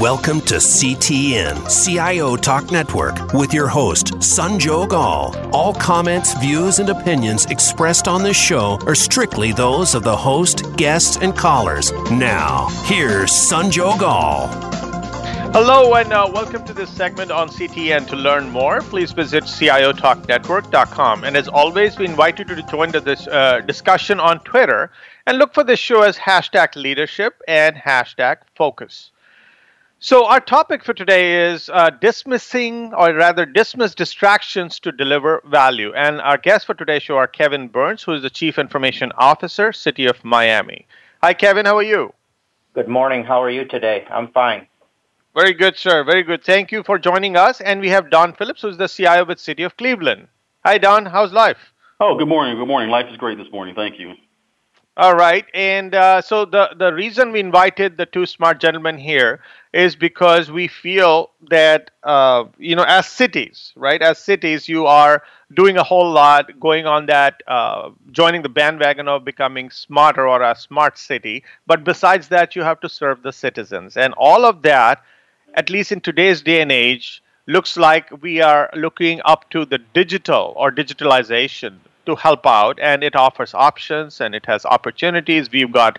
[0.00, 5.34] Welcome to CTN, CIO Talk Network, with your host, Sanjog Aul.
[5.52, 10.76] All comments, views, and opinions expressed on this show are strictly those of the host,
[10.76, 11.92] guests, and callers.
[12.10, 14.65] Now, here's Sanjog Aul.
[15.58, 18.06] Hello, and uh, welcome to this segment on CTN.
[18.08, 21.24] To learn more, please visit CIOTalkNetwork.com.
[21.24, 24.90] And as always, we invite you to join this uh, discussion on Twitter
[25.26, 29.12] and look for this show as hashtag leadership and hashtag focus.
[29.98, 35.90] So, our topic for today is uh, dismissing, or rather, dismiss distractions to deliver value.
[35.94, 39.72] And our guests for today's show are Kevin Burns, who is the Chief Information Officer,
[39.72, 40.86] City of Miami.
[41.22, 41.64] Hi, Kevin.
[41.64, 42.12] How are you?
[42.74, 43.24] Good morning.
[43.24, 44.06] How are you today?
[44.10, 44.66] I'm fine.
[45.36, 46.02] Very good, sir.
[46.02, 46.42] Very good.
[46.42, 47.60] Thank you for joining us.
[47.60, 50.28] And we have Don Phillips, who's the CIO with City of Cleveland.
[50.64, 51.04] Hi, Don.
[51.04, 51.74] How's life?
[52.00, 52.56] Oh, good morning.
[52.56, 52.88] Good morning.
[52.88, 53.74] Life is great this morning.
[53.74, 54.14] Thank you.
[54.98, 59.40] All right, and uh, so the the reason we invited the two smart gentlemen here
[59.74, 64.00] is because we feel that uh, you know as cities, right?
[64.00, 65.22] As cities, you are
[65.52, 70.40] doing a whole lot, going on that, uh, joining the bandwagon of becoming smarter or
[70.40, 71.44] a smart city.
[71.66, 75.02] But besides that, you have to serve the citizens, and all of that,
[75.56, 79.78] at least in today's day and age, looks like we are looking up to the
[79.78, 85.50] digital or digitalization to help out and it offers options and it has opportunities.
[85.50, 85.98] We've got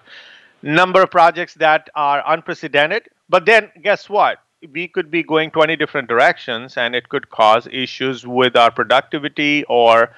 [0.61, 4.39] number of projects that are unprecedented but then guess what?
[4.71, 9.63] We could be going 20 different directions and it could cause issues with our productivity
[9.65, 10.11] or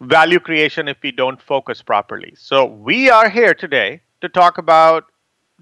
[0.00, 2.34] value creation if we don't focus properly.
[2.36, 5.06] So we are here today to talk about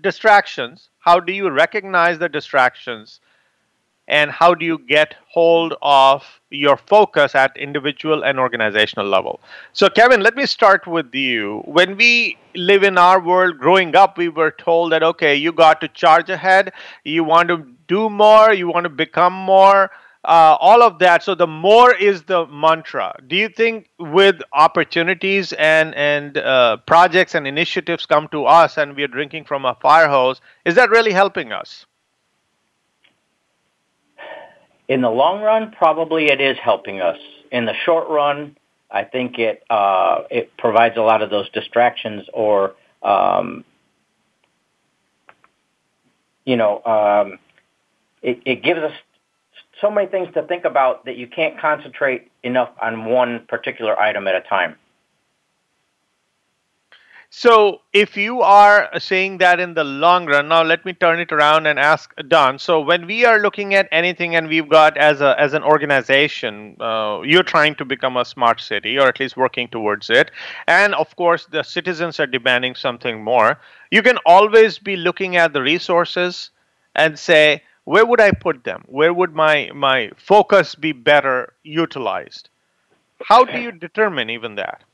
[0.01, 3.21] distractions how do you recognize the distractions?
[4.17, 9.41] And how do you get hold of your focus at individual and organizational level?
[9.73, 11.63] So kevin let me start with you.
[11.79, 12.13] When we
[12.55, 16.31] live in our world growing up we were told that okay you got to charge
[16.39, 16.73] ahead.
[17.05, 17.59] You want to
[17.97, 18.53] do more.
[18.55, 19.91] You want to become more
[20.29, 21.23] uh, all of that.
[21.23, 23.19] So the more is the mantra.
[23.27, 28.95] Do you think with opportunities and and uh, projects and initiatives come to us and
[28.95, 31.87] we are drinking from a fire hose is that really helping us?
[34.87, 37.19] In the long run, probably it is helping us.
[37.51, 38.57] In the short run,
[38.91, 43.65] I think it uh, it provides a lot of those distractions, or um,
[46.45, 47.39] you know, um,
[48.23, 48.93] it, it gives us
[49.81, 54.27] so many things to think about that you can't concentrate enough on one particular item
[54.27, 54.77] at a time.
[57.31, 61.31] So, if you are saying that in the long run, now let me turn it
[61.31, 62.59] around and ask Don.
[62.59, 66.75] So, when we are looking at anything, and we've got as a as an organization,
[66.81, 70.31] uh, you're trying to become a smart city, or at least working towards it,
[70.67, 73.61] and of course, the citizens are demanding something more.
[73.91, 76.51] You can always be looking at the resources
[76.97, 78.85] and say, where would I put them?
[78.87, 82.51] Where would my my focus be better utilized?
[83.25, 84.85] How do you determine even that?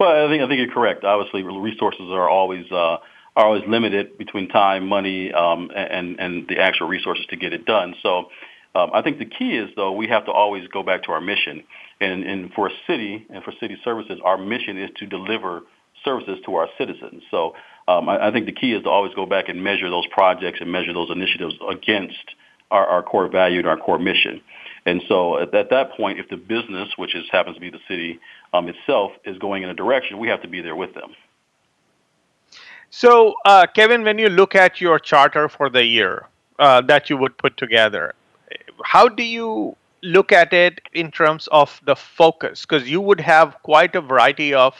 [0.00, 1.04] Well, I think I think you're correct.
[1.04, 2.96] Obviously, resources are always uh,
[3.36, 7.66] are always limited between time, money, um, and and the actual resources to get it
[7.66, 7.94] done.
[8.02, 8.30] So,
[8.74, 11.20] um, I think the key is though we have to always go back to our
[11.20, 11.62] mission.
[12.00, 15.62] And and for a city and for city services, our mission is to deliver
[16.04, 17.22] services to our citizens.
[17.30, 17.54] So,
[17.86, 20.60] um, I, I think the key is to always go back and measure those projects
[20.60, 22.34] and measure those initiatives against
[22.70, 24.40] our, our core value and our core mission.
[24.86, 27.80] And so at, at that point, if the business, which is happens to be the
[27.88, 28.18] city
[28.52, 31.14] um, itself, is going in a direction, we have to be there with them.
[32.90, 36.26] So, uh, Kevin, when you look at your charter for the year
[36.58, 38.14] uh, that you would put together,
[38.84, 42.62] how do you look at it in terms of the focus?
[42.62, 44.74] Because you would have quite a variety of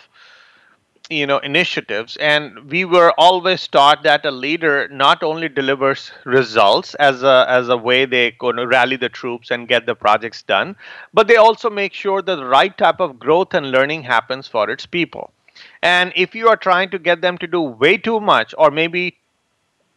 [1.11, 2.17] you know initiatives.
[2.17, 7.69] And we were always taught that a leader not only delivers results as a as
[7.69, 10.77] a way they to rally the troops and get the projects done
[11.13, 14.71] but they also make sure that the right type of growth and learning happens for
[14.71, 15.33] its people.
[15.83, 19.19] And if you are trying to get them to do way too much or maybe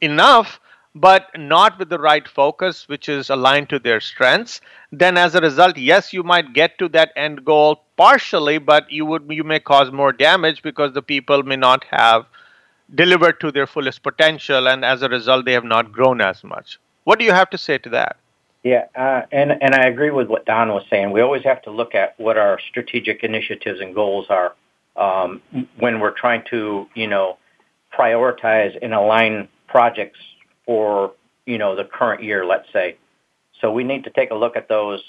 [0.01, 0.59] enough
[0.95, 4.62] but not with the right focus, which is aligned to their strengths,
[4.92, 9.06] then as a result, yes, you might get to that end goal partially, but you
[9.06, 12.25] would you may cause more damage because the people may not have
[12.94, 16.80] delivered to their fullest potential, and as a result, they have not grown as much.
[17.04, 18.18] What do you have to say to that?
[18.63, 21.12] Yeah, uh, and and I agree with what Don was saying.
[21.12, 24.54] We always have to look at what our strategic initiatives and goals are
[24.95, 25.42] um,
[25.78, 27.38] when we're trying to, you know,
[27.98, 30.19] prioritize and align projects
[30.66, 31.13] for,
[31.45, 32.95] you know, the current year, let's say.
[33.60, 35.04] So we need to take a look at those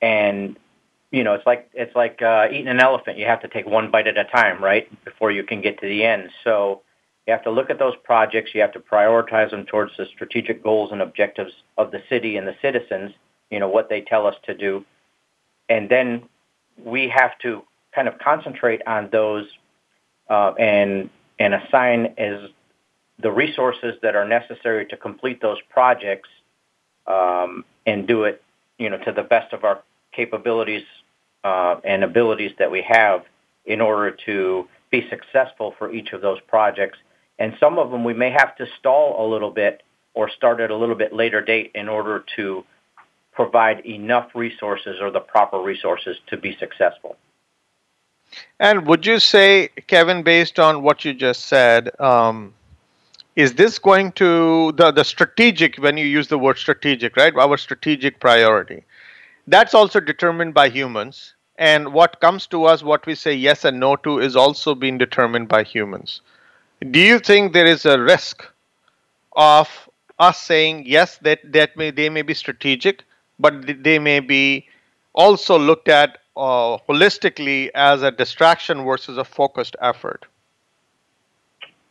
[0.00, 0.56] and
[1.10, 3.18] you know, it's like it's like uh, eating an elephant.
[3.18, 5.88] You have to take one bite at a time, right, before you can get to
[5.88, 6.30] the end.
[6.44, 6.82] So
[7.26, 8.52] you have to look at those projects.
[8.54, 12.46] You have to prioritize them towards the strategic goals and objectives of the city and
[12.46, 13.12] the citizens.
[13.50, 14.84] You know what they tell us to do,
[15.68, 16.22] and then
[16.84, 19.46] we have to kind of concentrate on those
[20.28, 21.10] uh, and
[21.40, 22.50] and assign as
[23.18, 26.28] the resources that are necessary to complete those projects
[27.06, 28.42] um, and do it,
[28.78, 29.82] you know, to the best of our
[30.12, 30.84] capabilities
[31.44, 33.24] uh, and abilities that we have
[33.64, 36.98] in order to be successful for each of those projects.
[37.38, 39.82] And some of them we may have to stall a little bit
[40.14, 42.64] or start at a little bit later date in order to
[43.32, 47.16] provide enough resources or the proper resources to be successful.
[48.58, 52.52] And would you say, Kevin, based on what you just said, um,
[53.36, 57.34] is this going to the, the strategic, when you use the word strategic, right?
[57.34, 58.84] Our strategic priority.
[59.46, 61.34] That's also determined by humans.
[61.56, 64.98] And what comes to us, what we say yes and no to, is also being
[64.98, 66.22] determined by humans.
[66.90, 68.44] Do you think there is a risk
[69.36, 69.88] of
[70.18, 73.04] us saying yes, that, that may, they may be strategic,
[73.38, 74.66] but they may be
[75.12, 80.26] also looked at uh, holistically as a distraction versus a focused effort.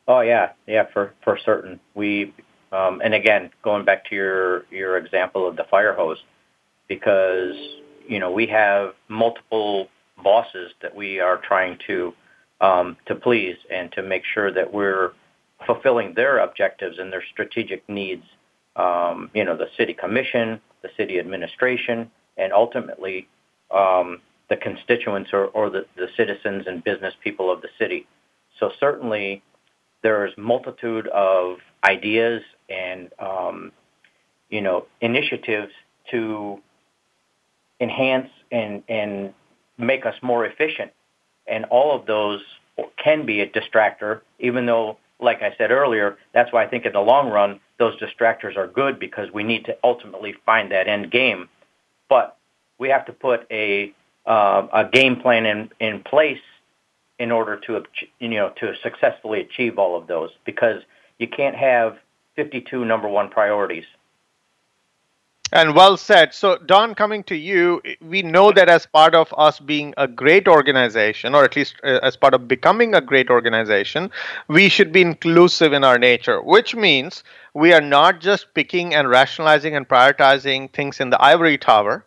[0.08, 1.80] Oh yeah, yeah, for for certain.
[1.94, 2.34] We
[2.72, 6.24] um, and again, going back to your your example of the fire hose,
[6.90, 7.56] because
[8.08, 9.88] you know we have multiple
[10.22, 12.14] bosses that we are trying to
[12.60, 15.12] um, to please and to make sure that we're
[15.66, 18.24] fulfilling their objectives and their strategic needs.
[18.76, 23.28] Um, you know, the city commission, the city administration, and ultimately
[23.72, 28.08] um, the constituents or, or the, the citizens and business people of the city.
[28.60, 29.42] So certainly
[30.02, 33.72] there's multitude of ideas and um,
[34.50, 35.72] you know initiatives
[36.12, 36.60] to
[37.80, 39.34] enhance and and
[39.78, 40.92] make us more efficient.
[41.48, 42.42] And all of those
[42.98, 46.94] can be a distractor even though like I said earlier that's why I think in
[46.94, 51.12] the long run those distractors are good because we need to ultimately find that end
[51.12, 51.50] game.
[52.10, 52.38] But
[52.78, 53.94] we have to put a
[54.26, 56.42] uh, a game plan in, in place
[57.18, 57.84] in order to
[58.20, 60.82] you know to successfully achieve all of those because
[61.18, 61.98] you can't have
[62.36, 63.86] 52 number one priorities
[65.52, 66.34] and well said.
[66.34, 70.48] So, Don, coming to you, we know that as part of us being a great
[70.48, 74.12] organization, or at least uh, as part of becoming a great organization,
[74.48, 77.24] we should be inclusive in our nature, which means
[77.54, 82.06] we are not just picking and rationalizing and prioritizing things in the ivory tower,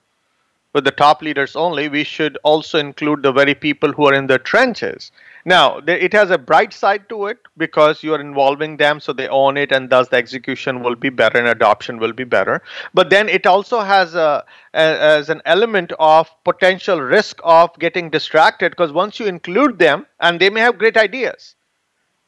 [0.75, 4.27] with the top leaders only, we should also include the very people who are in
[4.27, 5.12] the trenches.
[5.44, 9.29] Now, it has a bright side to it because you are involving them so they
[9.29, 12.62] own it and thus the execution will be better and adoption will be better.
[12.94, 18.71] But then it also has a, as an element of potential risk of getting distracted
[18.71, 21.56] because once you include them and they may have great ideas,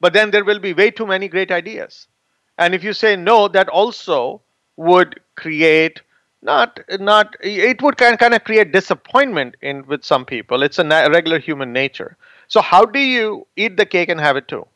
[0.00, 2.08] but then there will be way too many great ideas.
[2.58, 4.42] And if you say no, that also
[4.76, 6.02] would create
[6.42, 10.84] not not it would kind kind of create disappointment in with some people it's a
[10.84, 12.16] regular human nature
[12.48, 14.66] so how do you eat the cake and have it too?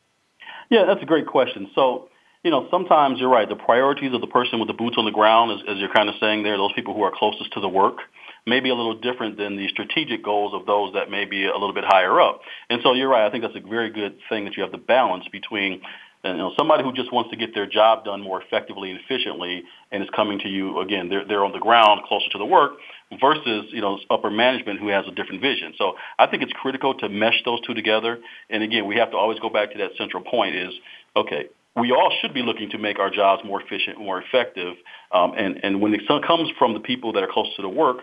[0.71, 1.71] Yeah that's a great question.
[1.75, 2.09] So
[2.43, 3.49] you know sometimes you're right.
[3.49, 6.09] The priorities of the person with the boots on the ground as, as you're kind
[6.09, 7.99] of saying there those people who are closest to the work
[8.47, 11.53] may be a little different than the strategic goals of those that may be a
[11.53, 12.41] little bit higher up.
[12.71, 14.79] And so you're right i think that's a very good thing that you have the
[14.79, 15.83] balance between
[16.25, 19.63] you know, somebody who just wants to get their job done more effectively and efficiently
[19.93, 22.73] and is coming to you again, they're they're on the ground closer to the work
[23.21, 25.75] versus you know upper management who has a different vision.
[25.79, 28.19] So I think it's critical to mesh those two together.
[28.51, 30.73] And again, we have to always go back to that central point: is
[31.17, 31.47] okay.
[31.77, 34.75] We all should be looking to make our jobs more efficient, more effective.
[35.13, 37.99] Um, and and when it comes from the people that are close to the work,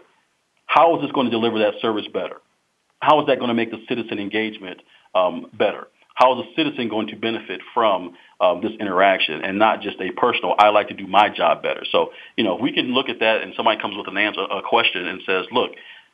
[0.66, 2.38] how is this going to deliver that service better?
[3.00, 4.82] How is that going to make the citizen engagement
[5.14, 5.88] um, better?
[6.15, 10.12] How is a citizen going to benefit from um, this interaction and not just a
[10.12, 11.84] personal, I like to do my job better.
[11.91, 14.41] So, you know, if we can look at that and somebody comes with an answer,
[14.41, 15.72] a question and says, look,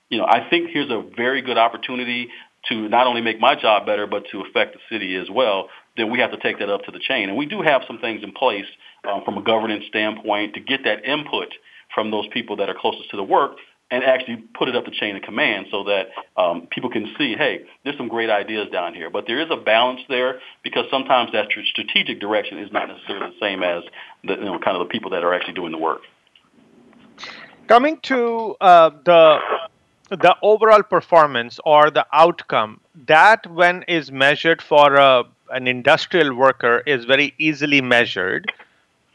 [0.10, 2.30] you know, I think here's a very good opportunity
[2.70, 6.12] to not only make my job better, but to affect the city as well, then
[6.12, 7.30] we have to take that up to the chain.
[7.30, 8.66] And we do have some things in place
[9.08, 11.48] um, from a governance standpoint to get that input
[11.94, 13.54] from those people that are closest to the work
[13.92, 16.08] and actually put it up the chain of command so that
[16.38, 19.10] um, people can see, hey, there's some great ideas down here.
[19.10, 23.40] But there is a balance there because sometimes that strategic direction is not necessarily the
[23.40, 23.84] same as
[24.24, 26.02] the you know kind of the people that are actually doing the work.
[27.68, 29.40] Coming to uh, the
[30.10, 36.84] the overall performance or the outcome that when is measured for a, an industrial worker
[36.86, 38.52] is very easily measured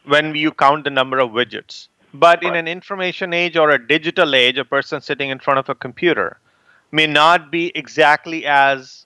[0.05, 4.35] when you count the number of widgets but in an information age or a digital
[4.35, 6.37] age, a person sitting in front of a computer,
[6.91, 9.05] may not be exactly as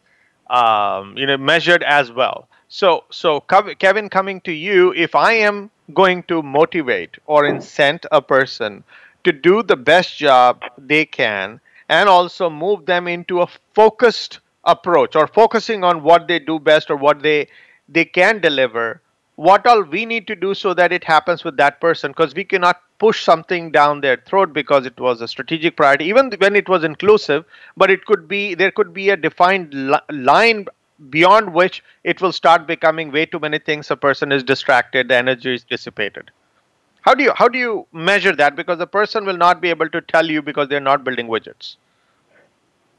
[0.50, 2.48] um, you know measured as well.
[2.68, 8.22] So, so Kevin, coming to you, if I am going to motivate or incent a
[8.22, 8.84] person
[9.26, 15.16] to do the best job they can, and also move them into a focused approach
[15.16, 17.48] or focusing on what they do best or what they
[17.90, 19.02] they can deliver
[19.48, 22.44] what all we need to do so that it happens with that person because we
[22.44, 26.70] cannot push something down their throat because it was a strategic priority even when it
[26.70, 27.46] was inclusive
[27.76, 30.68] but it could be there could be a defined li- line
[31.10, 33.90] beyond which it will start becoming way too many things.
[33.90, 36.32] A person is distracted the energy is dissipated.
[37.02, 38.56] How do you how do you measure that?
[38.56, 41.78] Because the person will not be able to tell you because they're not building widgets.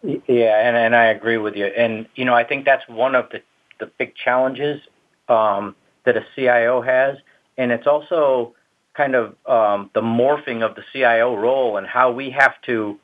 [0.02, 1.66] Yeah and, and i agree with you.
[1.66, 3.42] And you know i think that's one of the
[3.78, 4.80] the big challenges
[5.28, 7.18] um, that a cio has
[7.56, 8.54] and it's also
[8.94, 12.98] kind of um, the morphing of the cio role and how we have to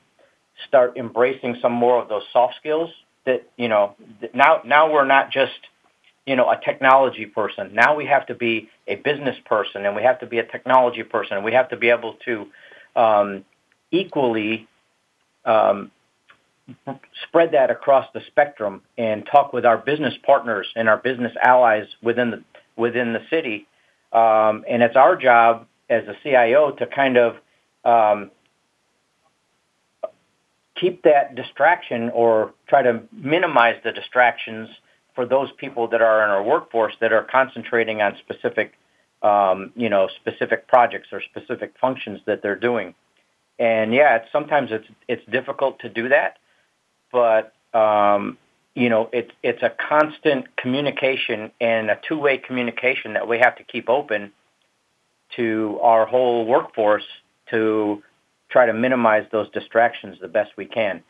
[0.66, 2.90] start embracing some more of those soft skills
[3.24, 3.94] that you know
[4.34, 5.58] now now we're not just
[6.26, 7.74] you know a technology person.
[7.74, 11.02] Now we have to be a business person, and we have to be a technology
[11.02, 12.46] person, and we have to be able to
[12.96, 13.44] um,
[13.90, 14.68] equally
[15.44, 15.90] um,
[17.22, 21.86] spread that across the spectrum and talk with our business partners and our business allies
[22.02, 22.42] within the
[22.78, 23.66] within the city.
[24.12, 27.36] Um, and it's our job as a CIO to kind of
[27.84, 28.30] um,
[30.74, 34.68] keep that distraction or try to minimize the distractions
[35.14, 38.74] for those people that are in our workforce that are concentrating on specific,
[39.22, 42.94] um, you know, specific projects or specific functions that they're doing.
[43.58, 46.38] And yeah, it's, sometimes it's it's difficult to do that,
[47.10, 48.38] but um,
[48.74, 53.64] you know, it's it's a constant communication and a two-way communication that we have to
[53.64, 54.32] keep open
[55.36, 57.04] to our whole workforce
[57.50, 58.02] to
[58.48, 61.02] try to minimize those distractions the best we can.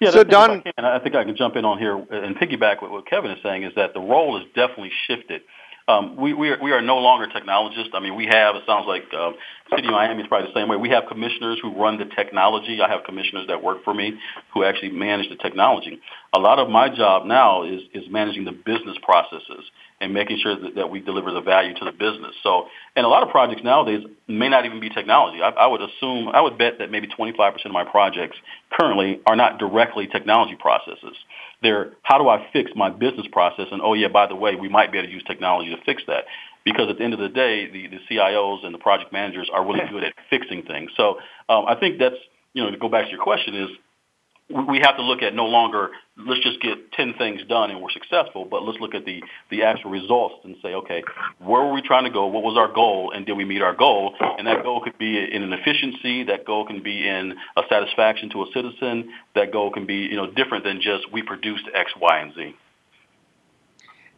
[0.00, 2.90] Yeah, so Don, I, I, think I can jump in on here and piggyback with
[2.90, 5.42] what Kevin is saying is that the role has definitely shifted.
[5.86, 7.90] Um, we, we, are, we are no longer technologists.
[7.92, 9.34] I mean, we have, it sounds like um,
[9.68, 10.76] City of Miami is probably the same way.
[10.76, 12.80] We have commissioners who run the technology.
[12.80, 14.18] I have commissioners that work for me
[14.54, 16.00] who actually manage the technology.
[16.34, 19.64] A lot of my job now is, is managing the business processes
[20.00, 22.34] and making sure that, that we deliver the value to the business.
[22.42, 25.40] So, and a lot of projects nowadays may not even be technology.
[25.40, 28.36] I, I would assume, I would bet that maybe 25% of my projects
[28.72, 31.16] currently are not directly technology processes.
[31.62, 33.66] They're how do I fix my business process?
[33.70, 36.02] And oh yeah, by the way, we might be able to use technology to fix
[36.08, 36.24] that.
[36.64, 39.64] Because at the end of the day, the, the CIOs and the project managers are
[39.64, 40.90] really good at fixing things.
[40.96, 42.16] So um, I think that's,
[42.54, 43.68] you know, to go back to your question is
[44.50, 47.90] we have to look at no longer let's just get 10 things done and we're
[47.90, 51.02] successful, but let's look at the, the actual results and say, okay,
[51.38, 52.26] where were we trying to go?
[52.26, 53.12] What was our goal?
[53.14, 54.14] And did we meet our goal?
[54.20, 56.24] And that goal could be in an efficiency.
[56.24, 59.10] That goal can be in a satisfaction to a citizen.
[59.34, 62.54] That goal can be, you know, different than just we produced X, Y, and Z.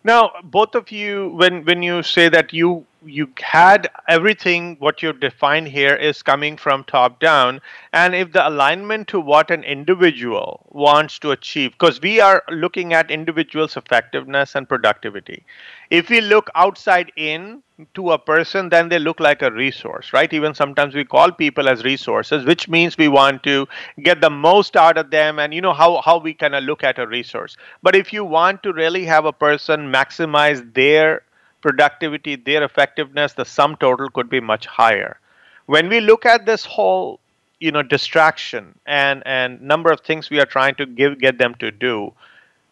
[0.07, 5.19] Now, both of you, when, when you say that you you had everything what you've
[5.19, 7.61] defined here is coming from top down.
[7.93, 12.93] And if the alignment to what an individual wants to achieve because we are looking
[12.93, 15.45] at individuals effectiveness and productivity.
[15.91, 17.65] If we look outside in
[17.95, 20.33] to a person then they look like a resource right?
[20.33, 23.69] Even sometimes we call people as resources which means we want to
[24.03, 26.83] get the most out of them and you know how how we kind of look
[26.83, 27.57] at a resource.
[27.83, 31.23] But if you want to really have a person maximize their
[31.61, 35.19] productivity, their effectiveness, the sum total could be much higher.
[35.67, 37.21] When we look at this whole,
[37.61, 41.55] you know, distraction and and number of things we are trying to give get them
[41.57, 42.13] to do,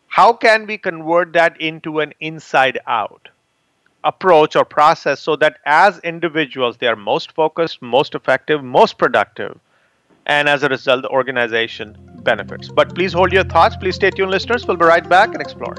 [0.09, 3.29] how can we convert that into an inside out
[4.05, 9.59] approach or process so that as individuals they are most focused, most effective, most productive,
[10.27, 12.69] and as a result the organization benefits.
[12.69, 13.77] But please hold your thoughts.
[13.77, 14.67] Please stay tuned, listeners.
[14.67, 15.77] We'll be right back and explore.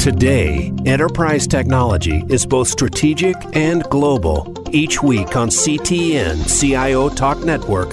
[0.00, 4.54] Today, enterprise technology is both strategic and global.
[4.72, 7.92] Each week on CTN CIO Talk Network,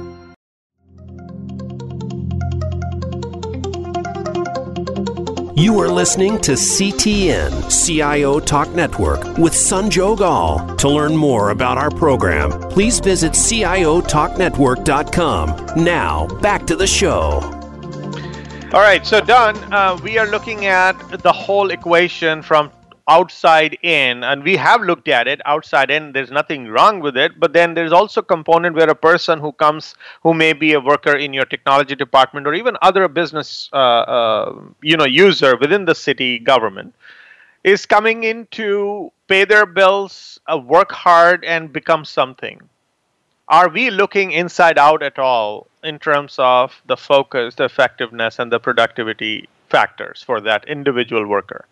[5.55, 10.77] You are listening to CTN, CIO Talk Network, with Sanjog Aul.
[10.77, 15.83] To learn more about our program, please visit CIOTalkNetwork.com.
[15.83, 17.41] Now, back to the show.
[18.71, 22.71] All right, so Don, uh, we are looking at the whole equation from
[23.11, 27.39] outside in and we have looked at it outside in there's nothing wrong with it
[27.39, 31.15] but then there's also component where a person who comes who may be a worker
[31.15, 35.95] in your technology department or even other business uh, uh, you know user within the
[35.95, 36.93] city government
[37.63, 42.59] is coming in to pay their bills uh, work hard and become something.
[43.47, 48.51] Are we looking inside out at all in terms of the focus the effectiveness and
[48.51, 51.65] the productivity factors for that individual worker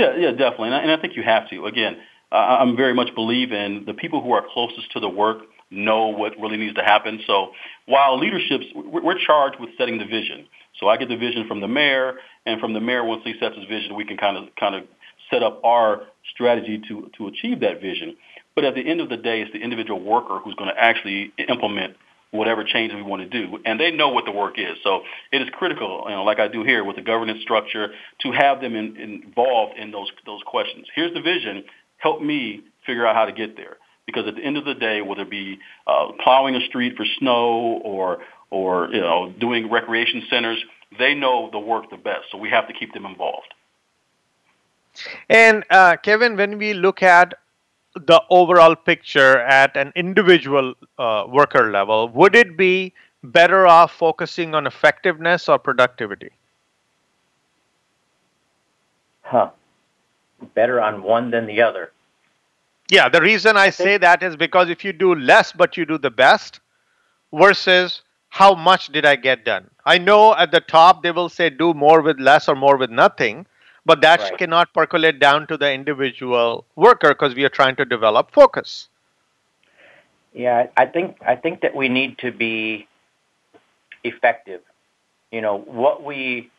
[0.00, 1.66] yeah, yeah, definitely, and I, and I think you have to.
[1.66, 1.98] Again,
[2.32, 5.38] I'm very much believe in the people who are closest to the work
[5.70, 7.20] know what really needs to happen.
[7.26, 7.52] So
[7.86, 10.46] while leaderships, we're charged with setting the vision.
[10.78, 12.14] So I get the vision from the mayor,
[12.46, 14.84] and from the mayor, once he sets his vision, we can kind of kind of
[15.30, 16.02] set up our
[16.32, 18.16] strategy to to achieve that vision.
[18.54, 21.32] But at the end of the day, it's the individual worker who's going to actually
[21.48, 21.96] implement
[22.30, 23.58] whatever change we want to do.
[23.64, 24.76] And they know what the work is.
[24.84, 27.88] So it is critical, you know, like I do here with the governance structure,
[28.20, 30.86] to have them in, involved in those, those questions.
[30.94, 31.64] Here's the vision.
[31.96, 33.76] Help me figure out how to get there.
[34.06, 37.04] Because at the end of the day, whether it be uh, plowing a street for
[37.18, 38.18] snow or,
[38.50, 40.58] or you know, doing recreation centers,
[40.98, 42.26] they know the work the best.
[42.32, 43.54] So we have to keep them involved.
[45.28, 47.34] And uh, Kevin, when we look at
[47.94, 52.92] the overall picture at an individual uh, worker level, would it be
[53.22, 56.30] better off focusing on effectiveness or productivity?
[59.22, 59.50] Huh.
[60.54, 61.92] Better on one than the other.
[62.90, 65.98] Yeah, the reason I say that is because if you do less but you do
[65.98, 66.60] the best
[67.32, 69.70] versus how much did I get done?
[69.84, 72.90] I know at the top they will say do more with less or more with
[72.90, 73.46] nothing
[73.84, 74.38] but that right.
[74.38, 78.88] cannot percolate down to the individual worker because we are trying to develop focus.
[80.32, 82.86] Yeah i think i think that we need to be
[84.04, 84.62] effective.
[85.30, 86.50] You know what we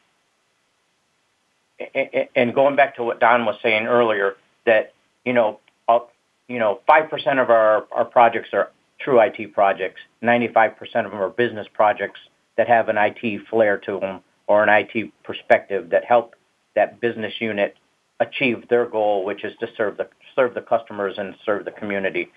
[2.36, 4.94] and going back to what don was saying earlier that
[5.26, 6.00] you know uh,
[6.48, 10.00] you know 5% of our our projects are true IT projects.
[10.22, 12.20] 95% of them are business projects
[12.56, 16.36] that have an IT flair to them or an IT perspective that help
[16.76, 17.76] that business unit
[18.20, 22.30] achieve their goal, which is to serve the serve the customers and serve the community.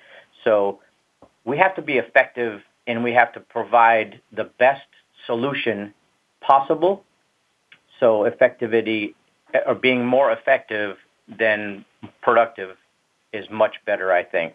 [0.42, 0.80] So
[1.44, 4.86] we have to be effective and we have to provide the best
[5.26, 5.94] solution
[6.40, 7.04] possible.
[8.00, 9.14] So effectivity
[9.66, 10.96] or being more effective
[11.38, 11.84] than
[12.22, 12.76] productive
[13.32, 14.54] is much better, I think.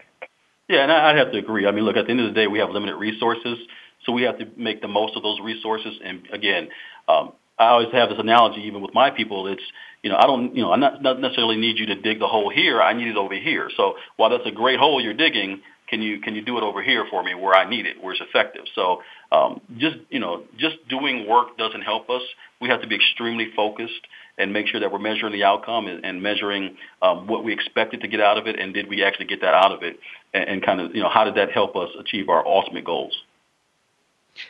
[0.67, 1.65] Yeah, and I'd have to agree.
[1.65, 3.57] I mean, look, at the end of the day, we have limited resources,
[4.05, 5.99] so we have to make the most of those resources.
[6.03, 6.69] And again,
[7.07, 9.47] um, I always have this analogy, even with my people.
[9.47, 9.61] It's
[10.01, 12.27] you know I don't you know I not, not necessarily need you to dig the
[12.27, 12.81] hole here.
[12.81, 13.69] I need it over here.
[13.75, 16.81] So while that's a great hole you're digging, can you can you do it over
[16.81, 18.63] here for me where I need it, where it's effective?
[18.75, 22.21] So um, just you know just doing work doesn't help us.
[22.61, 26.05] We have to be extremely focused and make sure that we're measuring the outcome and,
[26.05, 29.25] and measuring um, what we expected to get out of it, and did we actually
[29.25, 29.97] get that out of it,
[30.33, 33.17] and, and kind of you know how did that help us achieve our ultimate goals.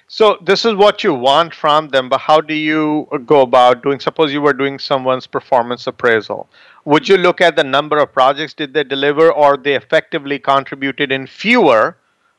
[0.08, 4.00] So this is what you want from them, but how do you go about doing?
[4.00, 6.50] Suppose you were doing someone's performance appraisal.
[6.86, 11.12] Would you look at the number of projects did they deliver, or they effectively contributed
[11.12, 11.98] in fewer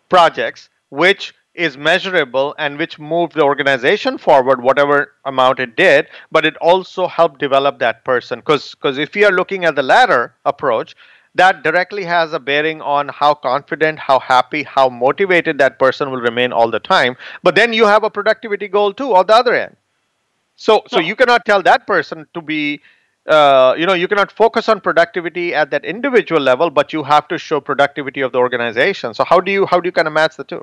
[0.09, 6.47] projects, which is measurable and which moved the organization forward, whatever amount it did, but
[6.47, 8.39] it also helped develop that person.
[8.39, 10.95] Because because if you are looking at the latter approach,
[11.35, 16.21] that directly has a bearing on how confident, how happy, how motivated that person will
[16.21, 17.17] remain all the time.
[17.43, 19.77] But then you have a productivity goal too on the other end.
[20.57, 22.81] So, so you cannot tell that person to be,
[23.27, 27.29] uh, you know, you cannot focus on productivity at that individual level, but you have
[27.29, 29.15] to show productivity of the organization.
[29.15, 30.63] So, how do you how do you kind of match the two?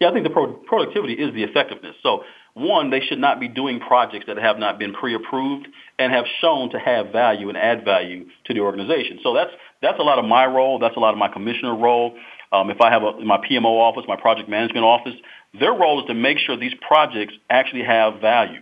[0.00, 1.94] Yeah, I think the pro- productivity is the effectiveness.
[2.02, 2.24] So,
[2.54, 6.70] one, they should not be doing projects that have not been pre-approved and have shown
[6.70, 9.20] to have value and add value to the organization.
[9.22, 10.78] So that's that's a lot of my role.
[10.78, 12.16] That's a lot of my commissioner role.
[12.52, 15.14] Um, if I have a, my PMO office, my project management office,
[15.58, 18.60] their role is to make sure these projects actually have value.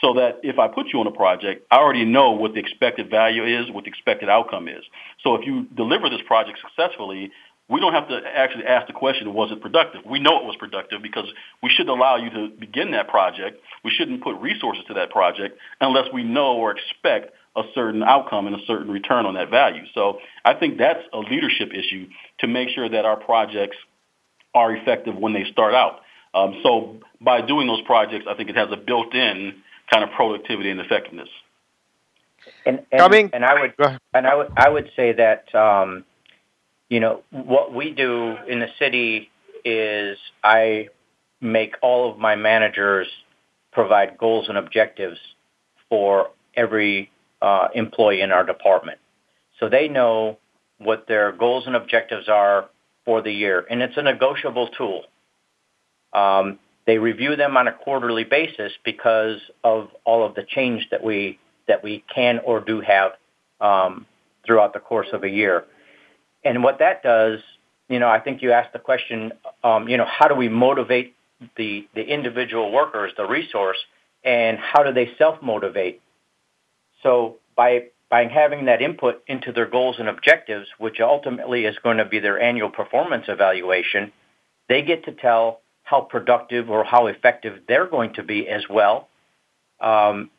[0.00, 3.10] So that if I put you on a project, I already know what the expected
[3.10, 4.82] value is, what the expected outcome is.
[5.22, 7.32] So if you deliver this project successfully,
[7.68, 10.00] we don't have to actually ask the question, was it productive?
[10.04, 11.26] We know it was productive because
[11.62, 13.60] we should allow you to begin that project.
[13.84, 18.46] We shouldn't put resources to that project unless we know or expect a certain outcome
[18.46, 19.82] and a certain return on that value.
[19.94, 22.08] So I think that's a leadership issue
[22.40, 23.76] to make sure that our projects
[24.54, 26.00] are effective when they start out.
[26.32, 29.54] Um, so by doing those projects, I think it has a built-in
[29.92, 31.28] kind of productivity and effectiveness.
[32.64, 33.74] And, and, Coming, and I would
[34.14, 36.04] and I would I would say that um,
[36.88, 39.30] you know what we do in the city
[39.64, 40.88] is I
[41.40, 43.08] make all of my managers
[43.72, 45.18] provide goals and objectives
[45.88, 47.10] for every
[47.42, 48.98] uh, employee in our department,
[49.58, 50.38] so they know
[50.78, 52.68] what their goals and objectives are
[53.04, 55.04] for the year, and it's a negotiable tool.
[56.12, 61.04] Um, they review them on a quarterly basis because of all of the change that
[61.04, 63.12] we that we can or do have
[63.60, 64.06] um,
[64.44, 65.64] throughout the course of a year.
[66.44, 67.38] And what that does,
[67.88, 71.14] you know, I think you asked the question, um, you know, how do we motivate
[71.56, 73.78] the the individual workers, the resource,
[74.24, 76.00] and how do they self motivate?
[77.02, 81.98] So by by having that input into their goals and objectives, which ultimately is going
[81.98, 84.12] to be their annual performance evaluation,
[84.68, 89.08] they get to tell how productive or how effective they're going to be as well.
[89.80, 90.30] Um,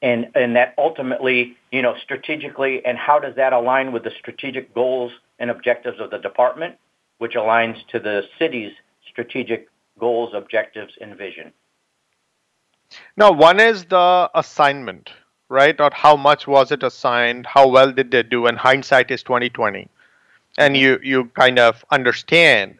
[0.00, 4.74] and, and that ultimately, you know, strategically, and how does that align with the strategic
[4.74, 6.76] goals and objectives of the department,
[7.18, 8.72] which aligns to the city's
[9.10, 11.52] strategic goals, objectives, and vision?
[13.16, 15.10] Now, one is the assignment,
[15.48, 15.78] right?
[15.80, 17.46] Or how much was it assigned?
[17.46, 18.46] How well did they do?
[18.46, 19.88] And hindsight is 2020.
[20.56, 22.78] And you, you kind of understand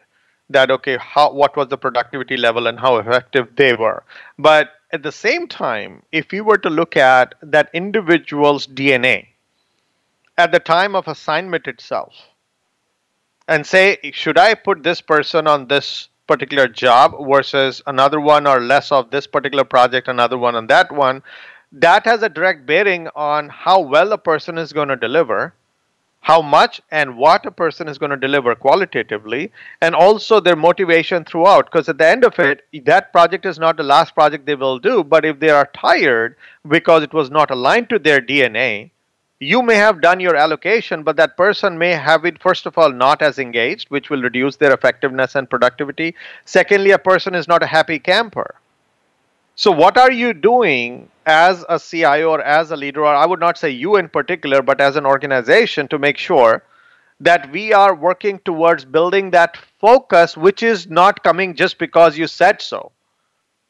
[0.49, 4.03] that okay how what was the productivity level and how effective they were
[4.37, 9.25] but at the same time if you were to look at that individual's dna
[10.37, 12.13] at the time of assignment itself
[13.47, 18.59] and say should i put this person on this particular job versus another one or
[18.59, 21.23] less of this particular project another one on that one
[21.75, 25.53] that has a direct bearing on how well a person is going to deliver
[26.21, 31.23] how much and what a person is going to deliver qualitatively and also their motivation
[31.23, 31.65] throughout.
[31.65, 34.79] Because at the end of it that project is not the last project they will
[34.79, 36.35] do but if they are tired
[36.67, 38.89] because it was not aligned to their dna
[39.39, 42.91] you may have done your allocation but that person may have it first of all
[42.91, 46.15] not as engaged which will reduce their effectiveness and productivity.
[46.45, 48.55] Secondly a person is not a happy camper.
[49.57, 53.39] So, what are you doing as a CIO or as a leader, or I would
[53.39, 56.63] not say you in particular, but as an organization to make sure
[57.19, 62.27] that we are working towards building that focus, which is not coming just because you
[62.27, 62.91] said so?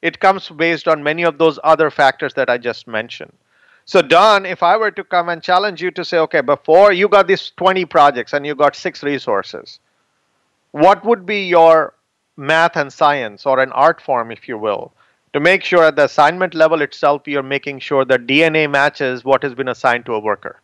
[0.01, 3.33] It comes based on many of those other factors that I just mentioned.
[3.85, 7.07] So, Don, if I were to come and challenge you to say, okay, before you
[7.07, 9.79] got these 20 projects and you got six resources,
[10.71, 11.93] what would be your
[12.35, 14.91] math and science or an art form, if you will,
[15.35, 19.43] to make sure at the assignment level itself, you're making sure that DNA matches what
[19.43, 20.61] has been assigned to a worker.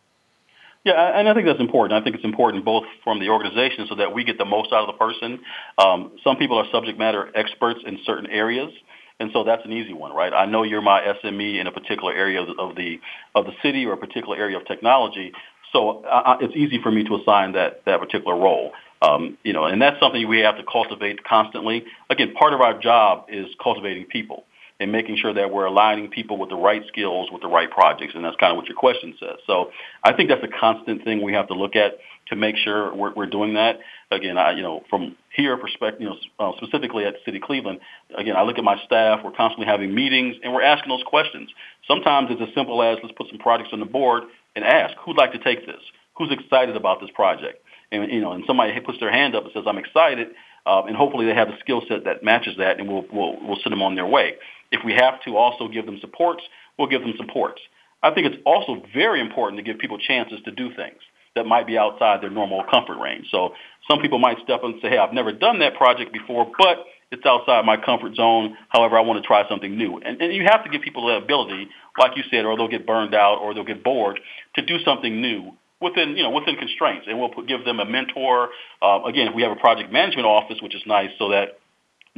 [0.82, 2.00] Yeah, and I think that's important.
[2.00, 4.88] I think it's important both from the organization so that we get the most out
[4.88, 5.40] of the person.
[5.76, 8.72] Um, some people are subject matter experts in certain areas,
[9.20, 10.32] and so that's an easy one, right?
[10.32, 12.98] I know you're my SME in a particular area of the
[13.34, 15.32] of the, city or a particular area of technology,
[15.74, 18.72] so I, it's easy for me to assign that that particular role.
[19.02, 21.84] Um, you know, and that's something we have to cultivate constantly.
[22.08, 24.44] Again, part of our job is cultivating people
[24.82, 28.14] and making sure that we're aligning people with the right skills with the right projects.
[28.16, 29.36] And that's kind of what your question says.
[29.46, 29.70] So
[30.02, 33.12] I think that's a constant thing we have to look at to make sure we're,
[33.14, 33.78] we're doing that.
[34.10, 37.78] Again, I, you know, from here perspective, you know, uh, specifically at City Cleveland,
[38.16, 41.48] again, I look at my staff, we're constantly having meetings and we're asking those questions.
[41.86, 44.24] Sometimes it's as simple as let's put some projects on the board
[44.56, 45.80] and ask who'd like to take this?
[46.18, 47.62] Who's excited about this project?
[47.92, 50.28] And, you know, and somebody puts their hand up and says, I'm excited.
[50.64, 53.58] Uh, and hopefully they have a skill set that matches that and we'll, we'll, we'll
[53.62, 54.34] send them on their way.
[54.72, 56.42] If we have to also give them supports,
[56.78, 57.60] we'll give them supports.
[58.02, 60.98] I think it's also very important to give people chances to do things
[61.34, 63.26] that might be outside their normal comfort range.
[63.30, 63.54] So
[63.88, 66.84] some people might step up and say, hey, I've never done that project before, but
[67.10, 68.56] it's outside my comfort zone.
[68.68, 69.98] However, I want to try something new.
[69.98, 72.86] And, and you have to give people the ability, like you said, or they'll get
[72.86, 74.18] burned out or they'll get bored,
[74.56, 77.06] to do something new within, you know, within constraints.
[77.08, 78.48] And we'll put, give them a mentor.
[78.80, 81.58] Uh, again, we have a project management office, which is nice so that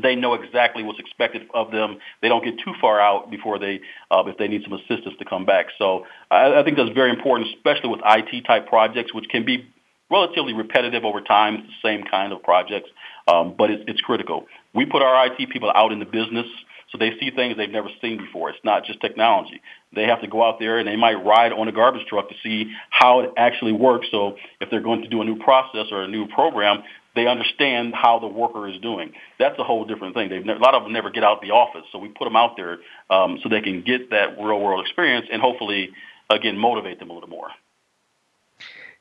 [0.02, 1.98] they know exactly what's expected of them.
[2.20, 3.80] They don't get too far out before they,
[4.10, 5.66] uh, if they need some assistance to come back.
[5.78, 9.66] So I, I think that's very important, especially with IT type projects, which can be
[10.10, 11.54] relatively repetitive over time.
[11.54, 12.90] It's the same kind of projects,
[13.28, 14.46] um, but it's, it's critical.
[14.74, 16.46] We put our IT people out in the business
[16.94, 18.50] so they see things they've never seen before.
[18.50, 19.60] It's not just technology.
[19.94, 22.36] They have to go out there and they might ride on a garbage truck to
[22.40, 24.06] see how it actually works.
[24.12, 27.94] So if they're going to do a new process or a new program, they understand
[27.94, 29.12] how the worker is doing.
[29.38, 30.30] That's a whole different thing.
[30.30, 32.24] They've never, a lot of them never get out of the office, so we put
[32.24, 32.78] them out there
[33.10, 35.90] um, so they can get that real world experience and hopefully,
[36.30, 37.48] again, motivate them a little more.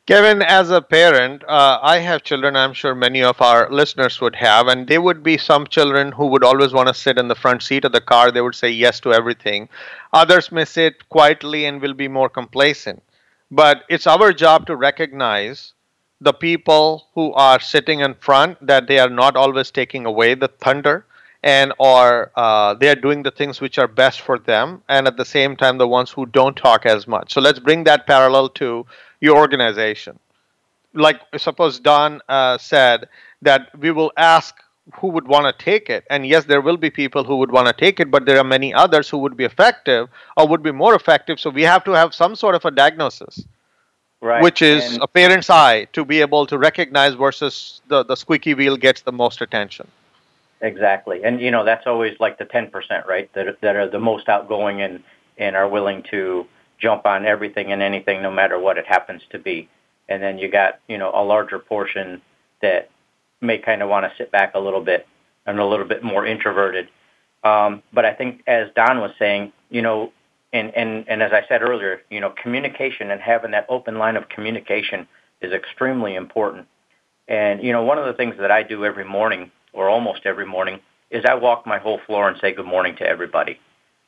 [0.05, 2.57] Kevin, as a parent, uh, I have children.
[2.57, 6.27] I'm sure many of our listeners would have, and there would be some children who
[6.27, 8.29] would always want to sit in the front seat of the car.
[8.29, 9.69] They would say yes to everything.
[10.11, 13.01] Others may sit quietly and will be more complacent.
[13.49, 15.71] But it's our job to recognize
[16.23, 20.47] the people who are sitting in front that they are not always taking away the
[20.47, 21.05] thunder
[21.43, 25.17] and or uh, they are doing the things which are best for them and at
[25.17, 28.47] the same time the ones who don't talk as much so let's bring that parallel
[28.49, 28.85] to
[29.23, 30.19] your organization.
[30.93, 33.07] Like suppose Don uh, said
[33.41, 34.53] that we will ask
[34.95, 37.67] who would want to take it, and yes, there will be people who would want
[37.67, 40.73] to take it, but there are many others who would be effective or would be
[40.73, 41.39] more effective.
[41.39, 43.45] So we have to have some sort of a diagnosis.
[44.23, 44.41] Right.
[44.41, 48.53] Which is and a parent's eye to be able to recognize versus the, the squeaky
[48.53, 49.85] wheel gets the most attention.
[50.61, 51.25] Exactly.
[51.25, 53.29] And you know, that's always like the 10%, right?
[53.33, 55.03] That that are the most outgoing and
[55.37, 56.47] and are willing to
[56.79, 59.67] jump on everything and anything, no matter what it happens to be.
[60.07, 62.21] And then you got, you know, a larger portion
[62.61, 62.89] that
[63.41, 65.05] may kind of want to sit back a little bit
[65.45, 66.87] and a little bit more introverted.
[67.43, 70.13] Um, but I think, as Don was saying, you know,
[70.53, 74.15] and, and, and as I said earlier, you know, communication and having that open line
[74.15, 75.07] of communication
[75.41, 76.67] is extremely important.
[77.27, 80.45] And, you know, one of the things that I do every morning, or almost every
[80.45, 83.59] morning, is I walk my whole floor and say good morning to everybody.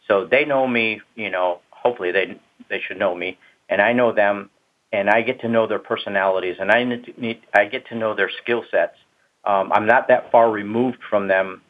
[0.08, 3.38] So they know me, you know, hopefully they they should know me,
[3.70, 4.50] and I know them,
[4.92, 8.32] and I get to know their personalities, and I need, I get to know their
[8.42, 8.98] skill sets.
[9.46, 11.62] Um, I'm not that far removed from them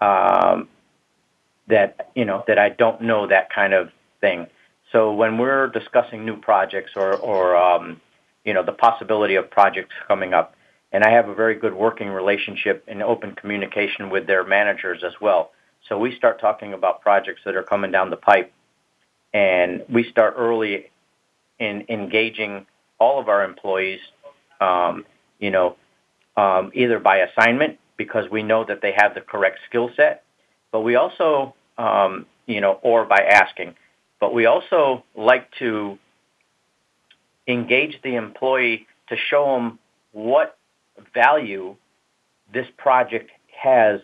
[0.00, 0.68] um,
[1.68, 3.90] that you know that I don't know that kind of
[4.24, 4.46] thing.
[4.92, 8.00] So when we're discussing new projects or or um,
[8.44, 10.54] you know the possibility of projects coming up,
[10.92, 15.14] and I have a very good working relationship and open communication with their managers as
[15.20, 15.50] well.
[15.88, 18.50] So we start talking about projects that are coming down the pipe
[19.34, 20.90] and we start early
[21.58, 22.66] in engaging
[22.98, 24.00] all of our employees,
[24.60, 25.04] um,
[25.40, 25.76] you know,
[26.36, 30.22] um, either by assignment because we know that they have the correct skill set,
[30.72, 33.74] but we also, um, you know, or by asking.
[34.20, 35.98] But we also like to
[37.46, 39.78] engage the employee to show them
[40.12, 40.56] what
[41.12, 41.76] value
[42.52, 44.00] this project has,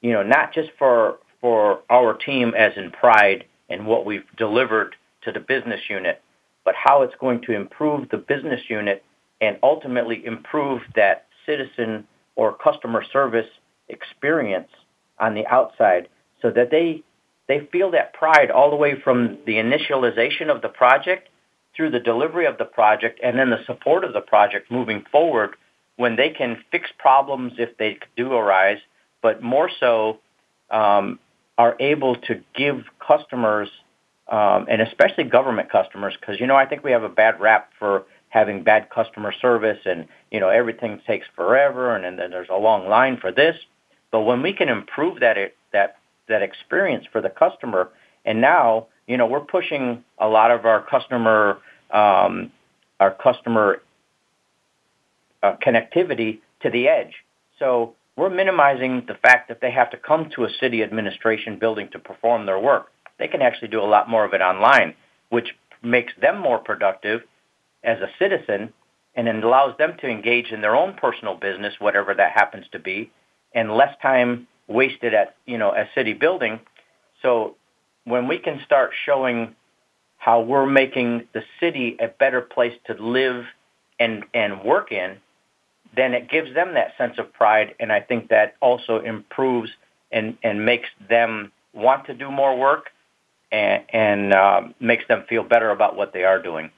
[0.00, 4.94] you know, not just for for our team as in pride and what we've delivered
[5.22, 6.22] to the business unit,
[6.64, 9.02] but how it's going to improve the business unit
[9.40, 13.48] and ultimately improve that citizen or customer service
[13.88, 14.68] experience
[15.18, 16.08] on the outside
[16.40, 17.02] so that they
[17.52, 21.28] they feel that pride all the way from the initialization of the project
[21.76, 25.50] through the delivery of the project and then the support of the project moving forward
[25.96, 28.78] when they can fix problems if they do arise,
[29.20, 30.18] but more so
[30.70, 31.18] um,
[31.58, 33.68] are able to give customers,
[34.28, 37.68] um, and especially government customers, because you know I think we have a bad rap
[37.78, 42.48] for having bad customer service, and you know everything takes forever, and, and then there's
[42.48, 43.56] a long line for this.
[44.10, 45.96] But when we can improve that it, that
[46.32, 47.90] that experience for the customer,
[48.24, 51.58] and now you know we're pushing a lot of our customer
[51.90, 52.50] um,
[53.00, 53.82] our customer
[55.42, 57.14] uh, connectivity to the edge.
[57.58, 61.88] So we're minimizing the fact that they have to come to a city administration building
[61.92, 62.88] to perform their work.
[63.18, 64.94] They can actually do a lot more of it online,
[65.30, 67.22] which makes them more productive
[67.82, 68.72] as a citizen
[69.14, 72.78] and it allows them to engage in their own personal business, whatever that happens to
[72.78, 73.10] be,
[73.54, 76.60] and less time wasted at, you know, a city building.
[77.22, 77.56] So
[78.04, 79.54] when we can start showing
[80.18, 83.44] how we're making the city a better place to live
[83.98, 85.16] and, and work in,
[85.94, 89.70] then it gives them that sense of pride, and I think that also improves
[90.10, 92.90] and, and makes them want to do more work
[93.50, 96.70] and, and uh, makes them feel better about what they are doing.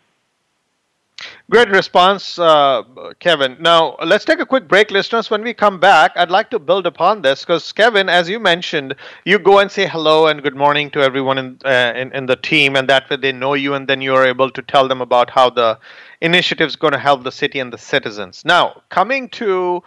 [1.54, 2.82] Great response, uh,
[3.20, 3.56] Kevin.
[3.60, 5.30] Now, let's take a quick break, listeners.
[5.30, 8.96] When we come back, I'd like to build upon this because, Kevin, as you mentioned,
[9.24, 12.34] you go and say hello and good morning to everyone in, uh, in, in, the
[12.34, 15.30] team, and that way they know you, and then you're able to tell them about
[15.30, 15.78] how the
[16.20, 18.44] initiative is going to help the city and the citizens.
[18.44, 19.80] Now, coming to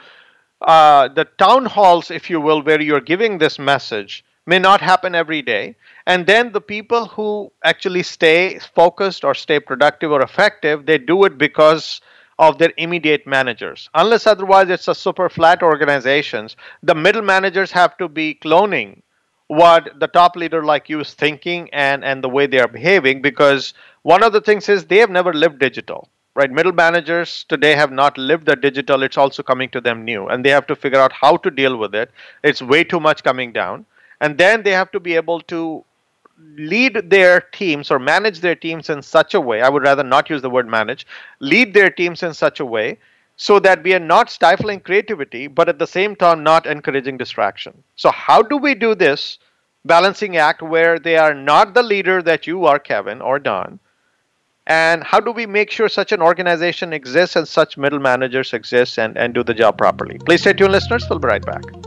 [0.61, 5.13] uh, the town halls, if you will, where you're giving this message, may not happen
[5.13, 5.75] every day.
[6.07, 11.25] And then the people who actually stay focused or stay productive or effective, they do
[11.25, 12.01] it because
[12.39, 13.89] of their immediate managers.
[13.93, 19.01] Unless otherwise it's a super flat organizations, the middle managers have to be cloning
[19.47, 23.21] what the top leader like you is thinking and, and the way they are behaving
[23.21, 26.51] because one of the things is they have never lived digital right?
[26.51, 29.01] Middle managers today have not lived the digital.
[29.01, 31.77] It's also coming to them new and they have to figure out how to deal
[31.77, 32.11] with it.
[32.43, 33.87] It's way too much coming down
[34.21, 35.83] and then they have to be able to
[36.55, 40.29] lead their teams or manage their teams in such a way, I would rather not
[40.29, 41.07] use the word manage,
[41.39, 42.97] lead their teams in such a way
[43.37, 47.83] so that we are not stifling creativity, but at the same time not encouraging distraction.
[47.95, 49.37] So, how do we do this
[49.85, 53.79] balancing act where they are not the leader that you are, Kevin or Don?
[54.65, 58.99] And how do we make sure such an organization exists and such middle managers exist
[58.99, 60.19] and, and do the job properly?
[60.25, 61.05] Please stay tuned, listeners.
[61.09, 61.86] We'll be right back.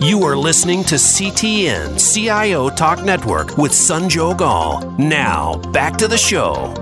[0.00, 4.92] You are listening to CTN CIO Talk Network with Sanjog Aul.
[4.92, 6.72] Now, back to the show.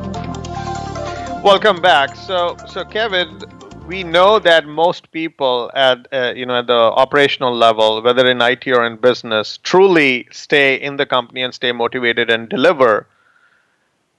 [1.42, 2.14] Welcome back.
[2.14, 3.42] So, so Kevin,
[3.86, 8.42] we know that most people at uh, you know at the operational level, whether in
[8.42, 13.06] IT or in business, truly stay in the company and stay motivated and deliver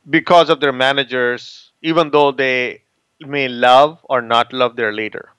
[0.10, 2.82] because of their managers, even though they
[3.20, 5.30] may love or not love their leader.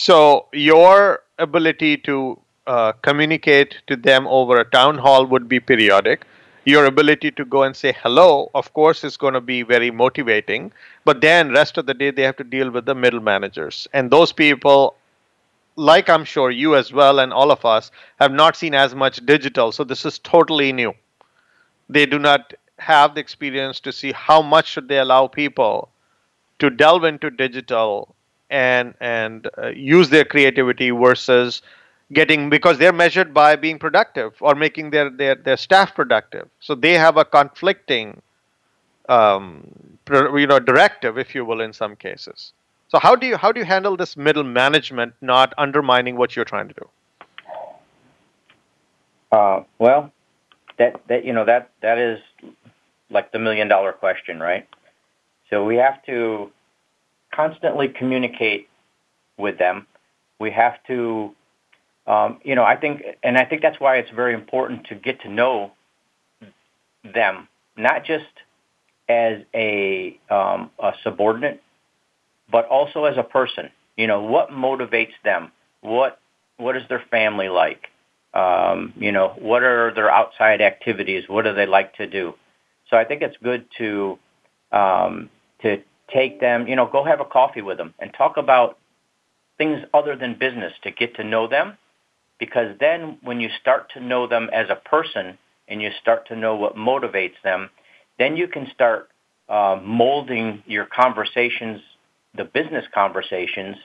[0.00, 6.24] So your ability to uh, communicate to them over a town hall would be periodic.
[6.64, 10.72] Your ability to go and say hello, of course, is going to be very motivating.
[11.04, 14.10] But then, rest of the day, they have to deal with the middle managers, and
[14.10, 14.94] those people,
[15.76, 19.26] like I'm sure you as well and all of us, have not seen as much
[19.26, 19.70] digital.
[19.70, 20.94] So this is totally new.
[21.90, 25.90] They do not have the experience to see how much should they allow people
[26.58, 28.14] to delve into digital
[28.50, 31.62] and and uh, use their creativity versus
[32.12, 36.48] getting because they're measured by being productive or making their their, their staff productive.
[36.60, 38.20] So they have a conflicting
[39.08, 39.66] um,
[40.10, 42.52] you know directive if you will in some cases.
[42.88, 46.44] So how do you how do you handle this middle management not undermining what you're
[46.44, 46.88] trying to do?
[49.32, 50.12] Uh, well
[50.78, 52.18] that that you know that that is
[53.10, 54.66] like the million dollar question right?
[55.50, 56.50] So we have to
[57.34, 58.68] constantly communicate
[59.38, 59.86] with them
[60.38, 61.34] we have to
[62.10, 65.20] um, you know, I think, and I think that's why it's very important to get
[65.22, 65.70] to know
[67.04, 68.24] them, not just
[69.08, 71.62] as a, um, a subordinate,
[72.50, 73.70] but also as a person.
[73.96, 75.52] You know, what motivates them?
[75.82, 76.18] What
[76.56, 77.86] what is their family like?
[78.34, 81.24] Um, you know, what are their outside activities?
[81.26, 82.34] What do they like to do?
[82.88, 84.18] So I think it's good to
[84.72, 85.30] um,
[85.62, 86.68] to take them.
[86.68, 88.78] You know, go have a coffee with them and talk about
[89.58, 91.76] things other than business to get to know them
[92.38, 96.36] because then when you start to know them as a person and you start to
[96.36, 97.70] know what motivates them,
[98.18, 99.10] then you can start
[99.48, 101.80] uh, molding your conversations,
[102.34, 103.76] the business conversations,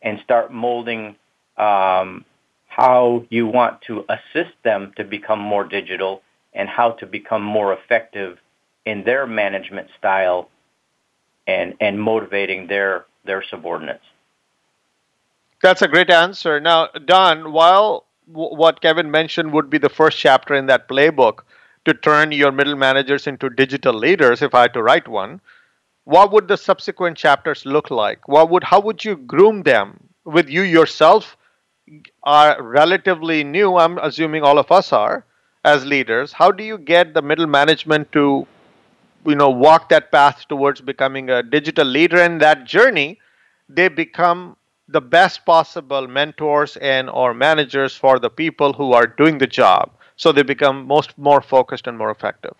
[0.00, 1.14] and start molding
[1.58, 2.24] um,
[2.66, 6.22] how you want to assist them to become more digital
[6.54, 8.38] and how to become more effective
[8.86, 10.48] in their management style
[11.46, 14.04] and, and motivating their, their subordinates.
[15.62, 16.58] That's a great answer.
[16.60, 21.40] Now, Don, while w- what Kevin mentioned would be the first chapter in that playbook
[21.84, 25.40] to turn your middle managers into digital leaders, if I had to write one,
[26.04, 28.26] what would the subsequent chapters look like?
[28.26, 30.08] What would how would you groom them?
[30.24, 31.36] With you yourself
[32.24, 35.24] are relatively new, I'm assuming all of us are
[35.64, 36.32] as leaders.
[36.32, 38.46] How do you get the middle management to
[39.26, 43.18] you know walk that path towards becoming a digital leader in that journey
[43.68, 44.56] they become
[44.88, 49.90] the best possible mentors and or managers for the people who are doing the job
[50.16, 52.54] so they become most more focused and more effective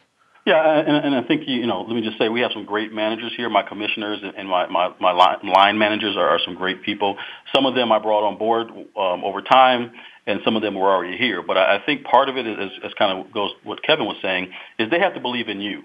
[0.44, 1.82] yeah, and, and I think you know.
[1.82, 3.48] Let me just say, we have some great managers here.
[3.48, 7.16] My commissioners and my my, my line managers are, are some great people.
[7.54, 9.92] Some of them I brought on board um, over time,
[10.26, 11.42] and some of them were already here.
[11.42, 14.16] But I, I think part of it is, is kind of goes what Kevin was
[14.20, 15.82] saying is they have to believe in you.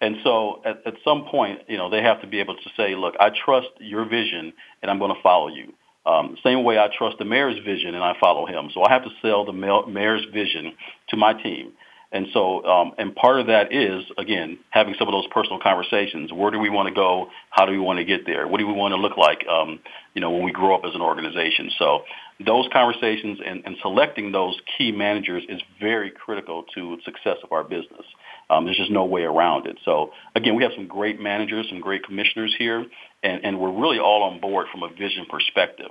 [0.00, 2.94] And so at, at some point, you know, they have to be able to say,
[2.94, 5.72] look, I trust your vision and I'm going to follow you.
[6.06, 8.70] Um, same way I trust the mayor's vision and I follow him.
[8.72, 10.72] So I have to sell the mayor's vision
[11.08, 11.72] to my team.
[12.10, 16.32] And so, um, and part of that is, again, having some of those personal conversations.
[16.32, 17.28] Where do we want to go?
[17.50, 18.48] How do we want to get there?
[18.48, 19.80] What do we want to look like, um,
[20.14, 21.70] you know, when we grow up as an organization?
[21.78, 22.04] So
[22.44, 27.64] those conversations and, and selecting those key managers is very critical to success of our
[27.64, 28.06] business.
[28.50, 29.78] Um, there's just no way around it.
[29.84, 32.86] So again, we have some great managers, some great commissioners here,
[33.22, 35.90] and, and we're really all on board from a vision perspective.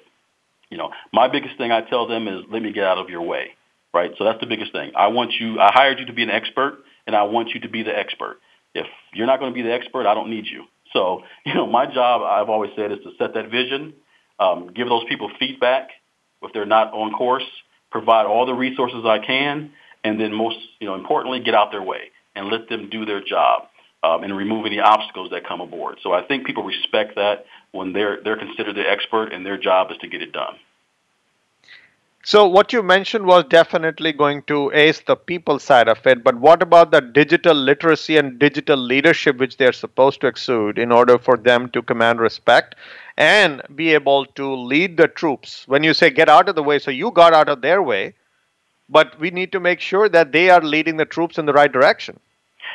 [0.70, 3.22] You know, my biggest thing I tell them is let me get out of your
[3.22, 3.52] way
[3.98, 4.12] right?
[4.18, 4.92] So that's the biggest thing.
[4.96, 7.70] I want you, I hired you to be an expert, and I want you to
[7.70, 8.38] be the expert.
[8.76, 10.66] If you're not going to be the expert, I don't need you.
[10.94, 13.94] So, you know, my job, I've always said, is to set that vision,
[14.40, 15.90] um, give those people feedback
[16.44, 17.46] if they're not on course,
[17.90, 19.72] provide all the resources I can,
[20.04, 23.24] and then most, you know, importantly, get out their way and let them do their
[23.24, 23.68] job
[24.04, 25.98] um, and remove any obstacles that come aboard.
[26.04, 29.92] So I think people respect that when they're they're considered the expert and their job
[29.92, 30.56] is to get it done.
[32.24, 36.36] So what you mentioned was definitely going to ace the people side of it, but
[36.36, 41.18] what about the digital literacy and digital leadership which they're supposed to exude in order
[41.18, 42.76] for them to command respect
[43.16, 45.64] and be able to lead the troops?
[45.70, 48.14] When you say get out of the way, so you got out of their way,
[48.90, 51.72] but we need to make sure that they are leading the troops in the right
[51.72, 52.20] direction.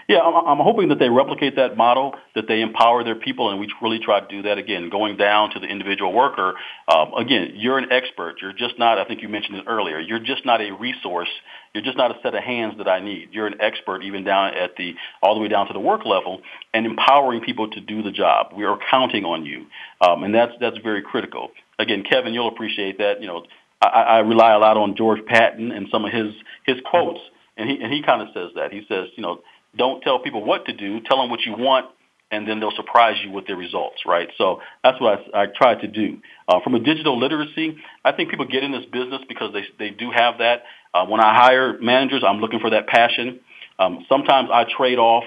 [0.09, 3.68] Yeah, I'm, hoping that they replicate that model, that they empower their people, and we
[3.80, 6.55] really try to do that again, going down to the individual worker.
[6.88, 8.36] Um, again, you're an expert.
[8.40, 11.28] You're just not, I think you mentioned it earlier, you're just not a resource.
[11.74, 13.30] You're just not a set of hands that I need.
[13.32, 16.42] You're an expert even down at the, all the way down to the work level
[16.74, 18.53] and empowering people to do the job.
[18.55, 19.66] We are counting on you.
[20.00, 21.50] Um, and that's, that's very critical.
[21.78, 23.22] Again, Kevin, you'll appreciate that.
[23.22, 23.46] You know,
[23.80, 26.34] I, I rely a lot on George Patton and some of his,
[26.66, 27.20] his quotes.
[27.57, 28.72] And he, and he kind of says that.
[28.72, 29.40] He says, you know,
[29.76, 31.00] don't tell people what to do.
[31.00, 31.86] Tell them what you want,
[32.30, 34.28] and then they'll surprise you with their results, right?
[34.38, 36.18] So that's what I, I try to do.
[36.48, 39.90] Uh, from a digital literacy, I think people get in this business because they they
[39.90, 40.62] do have that.
[40.94, 43.40] Uh, when I hire managers, I'm looking for that passion.
[43.78, 45.24] Um, sometimes I trade off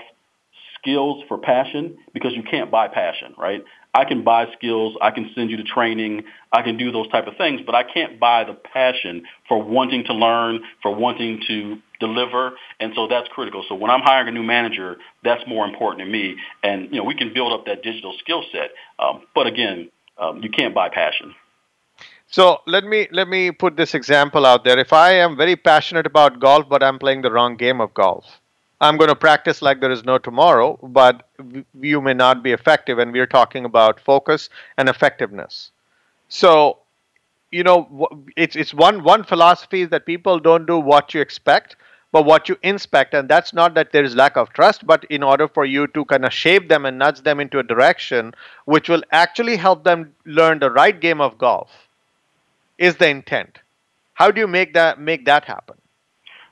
[0.80, 3.64] skills for passion because you can't buy passion, right?
[3.94, 7.28] I can buy skills, I can send you to training, I can do those type
[7.28, 11.78] of things, but I can't buy the passion for wanting to learn, for wanting to
[12.00, 13.64] deliver, and so that's critical.
[13.68, 17.04] So when I'm hiring a new manager, that's more important to me, and you know
[17.04, 20.90] we can build up that digital skill set, um, but again, um, you can't buy
[20.90, 21.34] passion.
[22.28, 24.78] So let me let me put this example out there.
[24.78, 28.26] If I am very passionate about golf, but I'm playing the wrong game of golf,
[28.82, 31.30] I'm going to practice like there is no tomorrow, but
[31.80, 33.00] you may not be effective.
[33.00, 35.72] And we're talking about focus and effectiveness.
[36.28, 36.80] So,
[37.52, 41.76] you know, it's it's one one philosophy is that people don't do what you expect,
[42.12, 43.14] but what you inspect.
[43.14, 46.06] And that's not that there is lack of trust, but in order for you to
[46.06, 48.34] kind of shape them and nudge them into a direction
[48.66, 51.70] which will actually help them learn the right game of golf,
[52.78, 53.60] is the intent.
[54.14, 55.76] How do you make that make that happen?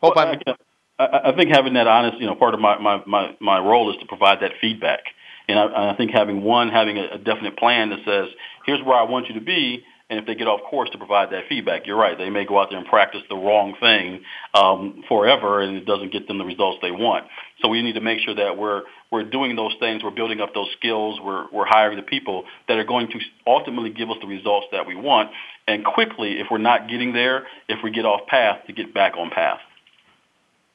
[0.01, 0.55] Hope well, I'm
[0.99, 3.91] I, I think having that honest, you know, part of my, my, my, my role
[3.91, 5.01] is to provide that feedback.
[5.47, 8.27] And I, I think having one, having a, a definite plan that says,
[8.65, 11.31] here's where I want you to be, and if they get off course to provide
[11.31, 12.17] that feedback, you're right.
[12.17, 14.21] They may go out there and practice the wrong thing
[14.53, 17.25] um, forever, and it doesn't get them the results they want.
[17.61, 20.53] So we need to make sure that we're we're doing those things, we're building up
[20.53, 24.27] those skills, we're we're hiring the people that are going to ultimately give us the
[24.27, 25.31] results that we want,
[25.67, 29.15] and quickly, if we're not getting there, if we get off path, to get back
[29.17, 29.59] on path.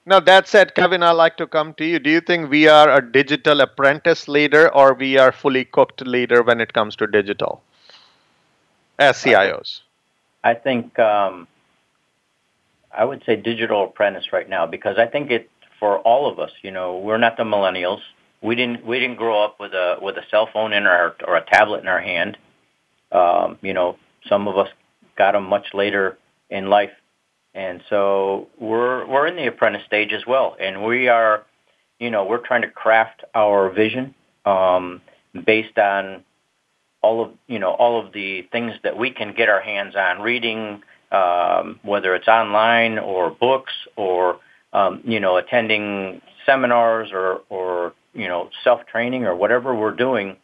[0.06, 1.98] Now, that said, Kevin, I'd like to come to you.
[1.98, 6.42] Do you think we are a digital apprentice leader or we are fully cooked leader
[6.42, 7.62] when it comes to digital
[8.98, 9.80] as CIOs?
[10.44, 11.46] I think um,
[12.96, 16.50] I would say digital apprentice right now because I think it for all of us.
[16.62, 18.00] You know, we're not the millennials.
[18.42, 21.36] We didn't we didn't grow up with a with a cell phone in our or
[21.36, 22.38] a tablet in our hand.
[23.10, 23.96] Um, you know,
[24.28, 24.68] some of us
[25.16, 26.18] got them much later
[26.50, 26.92] in life
[27.58, 31.44] and so we're we're in the apprentice stage as well, and we are,
[31.98, 35.00] you know, we're trying to craft our vision um,
[35.44, 36.24] based on
[37.02, 40.20] all of you know all of the things that we can get our hands on,
[40.20, 40.82] reading,
[41.12, 44.38] um, whether it's online or books or
[44.72, 50.36] um, you know attending seminars or or you know self training or whatever we're doing,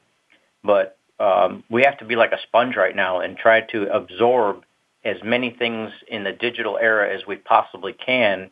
[0.62, 4.64] but um, we have to be like a sponge right now and try to absorb
[5.04, 8.50] as many things in the digital era as we possibly can,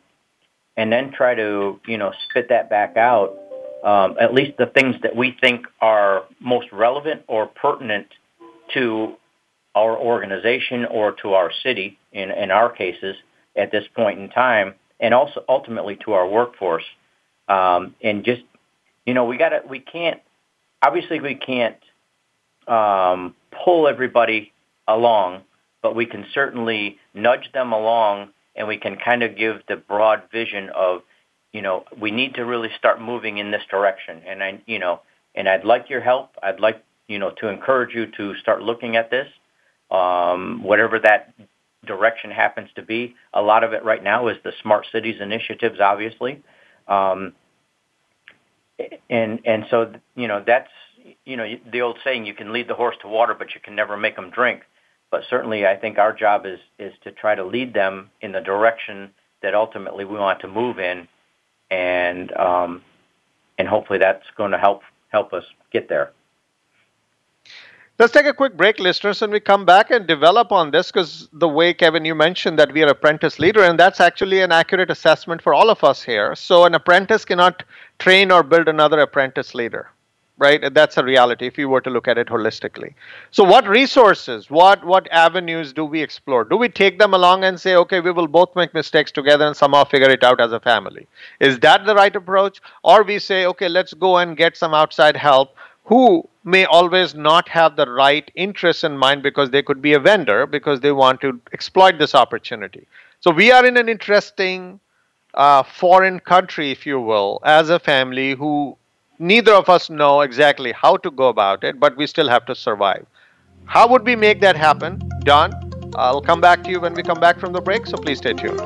[0.77, 3.37] and then try to you know spit that back out.
[3.83, 8.07] Um, at least the things that we think are most relevant or pertinent
[8.73, 9.15] to
[9.75, 13.15] our organization or to our city in, in our cases
[13.57, 16.85] at this point in time and also ultimately to our workforce.
[17.49, 18.41] Um, and just
[19.05, 20.21] you know we got to we can't
[20.81, 21.75] obviously we can't
[22.67, 24.53] um, pull everybody
[24.87, 25.41] along
[25.81, 30.23] but we can certainly nudge them along and we can kind of give the broad
[30.31, 31.01] vision of
[31.53, 34.21] you know, we need to really start moving in this direction.
[34.27, 35.01] And I, you know,
[35.35, 36.31] and I'd like your help.
[36.41, 39.27] I'd like, you know, to encourage you to start looking at this,
[39.91, 41.33] um, whatever that
[41.85, 43.15] direction happens to be.
[43.33, 46.43] A lot of it right now is the smart cities initiatives, obviously.
[46.87, 47.33] Um,
[49.09, 50.71] and and so you know that's
[51.25, 53.75] you know the old saying you can lead the horse to water but you can
[53.75, 54.63] never make them drink
[55.11, 58.41] but certainly i think our job is is to try to lead them in the
[58.41, 61.07] direction that ultimately we want to move in
[61.73, 62.81] and um,
[63.57, 66.11] and hopefully that's going to help help us get there.
[67.99, 71.29] Let's take a quick break, listeners, and we come back and develop on this because
[71.31, 74.89] the way, Kevin, you mentioned that we are apprentice leader, and that's actually an accurate
[74.89, 76.33] assessment for all of us here.
[76.35, 77.63] So, an apprentice cannot
[77.99, 79.89] train or build another apprentice leader
[80.37, 80.63] right?
[80.63, 82.93] And that's a reality if you were to look at it holistically.
[83.31, 86.43] So what resources what what avenues do we explore?
[86.43, 89.55] Do we take them along and say okay we will both make mistakes together and
[89.55, 91.07] somehow figure it out as a family?
[91.39, 92.61] Is that the right approach?
[92.83, 95.55] Or we say okay let's go and get some outside help
[95.85, 99.99] who may always not have the right interests in mind because they could be a
[99.99, 102.87] vendor because they want to exploit this opportunity.
[103.19, 104.79] So we are in an interesting
[105.33, 108.77] uh, foreign country if you will as a family who
[109.19, 112.55] neither of us know exactly how to go about it, but we still have to
[112.55, 113.05] survive.
[113.65, 115.01] How would we make that happen?
[115.21, 115.53] Don,
[115.95, 118.33] I'll come back to you when we come back from the break, so please stay
[118.33, 118.59] tuned.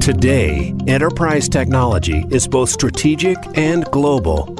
[0.00, 4.59] Today, enterprise technology is both strategic and global.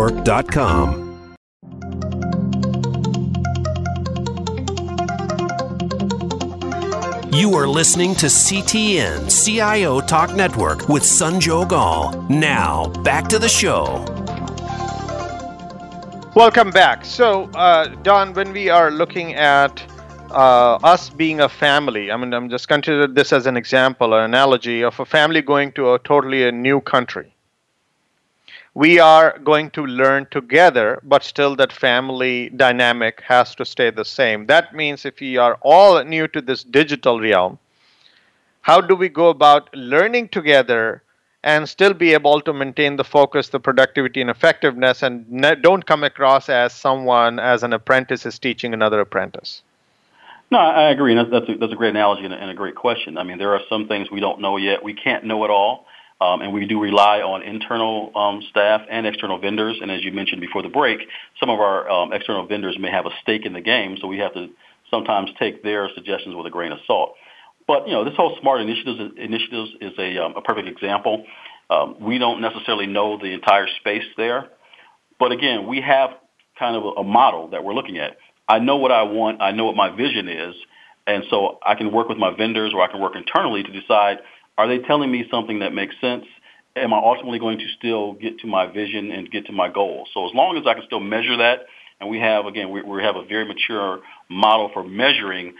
[0.01, 1.11] CIOTalkNetwork.com.
[7.33, 12.21] You are listening to CTN CIO Talk Network with Sanjog Aul.
[12.29, 14.03] Now, back to the show.
[16.35, 17.05] Welcome back.
[17.05, 19.83] So, uh, Don, when we are looking at
[20.31, 24.23] uh, us being a family, I mean, I'm just consider this as an example, an
[24.23, 27.30] analogy of a family going to a totally a new country
[28.73, 34.05] we are going to learn together, but still that family dynamic has to stay the
[34.05, 34.45] same.
[34.45, 37.59] That means if we are all new to this digital realm,
[38.61, 41.03] how do we go about learning together
[41.43, 45.85] and still be able to maintain the focus, the productivity, and effectiveness, and ne- don't
[45.85, 49.63] come across as someone, as an apprentice, is teaching another apprentice?
[50.51, 51.15] No, I agree.
[51.15, 53.17] That's, a, that's a great analogy and a, and a great question.
[53.17, 54.83] I mean, there are some things we don't know yet.
[54.83, 55.87] We can't know it all.
[56.21, 59.79] Um, and we do rely on internal um, staff and external vendors.
[59.81, 60.99] And as you mentioned before the break,
[61.39, 64.19] some of our um, external vendors may have a stake in the game, so we
[64.19, 64.49] have to
[64.91, 67.15] sometimes take their suggestions with a grain of salt.
[67.67, 71.25] But you know, this whole smart initiatives initiatives is a, um, a perfect example.
[71.71, 74.49] Um, we don't necessarily know the entire space there,
[75.19, 76.11] but again, we have
[76.59, 78.17] kind of a, a model that we're looking at.
[78.47, 79.41] I know what I want.
[79.41, 80.53] I know what my vision is,
[81.07, 84.19] and so I can work with my vendors or I can work internally to decide
[84.61, 86.25] are they telling me something that makes sense?
[86.75, 90.07] Am I ultimately going to still get to my vision and get to my goal?
[90.13, 91.65] So as long as I can still measure that,
[91.99, 95.53] and we have, again, we, we have a very mature model for measuring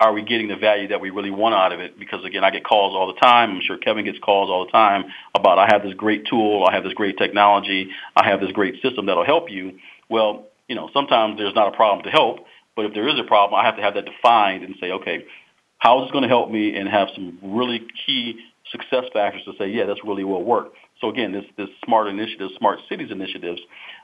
[0.00, 1.98] are we getting the value that we really want out of it?
[1.98, 3.50] Because again, I get calls all the time.
[3.50, 6.72] I'm sure Kevin gets calls all the time about I have this great tool, I
[6.72, 9.78] have this great technology, I have this great system that'll help you.
[10.08, 13.24] Well, you know, sometimes there's not a problem to help, but if there is a
[13.24, 15.24] problem, I have to have that defined and say, okay,
[15.78, 19.52] how is this going to help me and have some really key success factors to
[19.58, 20.72] say, yeah, this really will work.
[21.00, 23.60] So again, this, this smart initiatives, smart cities initiatives,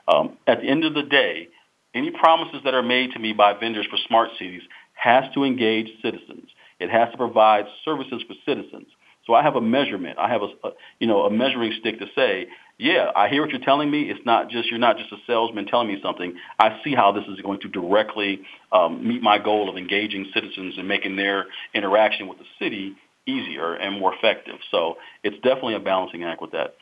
[0.07, 1.49] um, at the end of the day,
[1.93, 4.61] any promises that are made to me by vendors for smart cities
[4.93, 6.49] has to engage citizens.
[6.79, 8.87] It has to provide services for citizens.
[9.25, 10.17] So I have a measurement.
[10.19, 12.47] I have a, a, you know a measuring stick to say,
[12.77, 14.09] yeah, I hear what you're telling me.
[14.09, 16.35] It's not just you're not just a salesman telling me something.
[16.59, 20.77] I see how this is going to directly um, meet my goal of engaging citizens
[20.77, 22.95] and making their interaction with the city
[23.25, 24.59] easier and more effective.
[24.71, 26.75] So it's definitely a balancing act with that.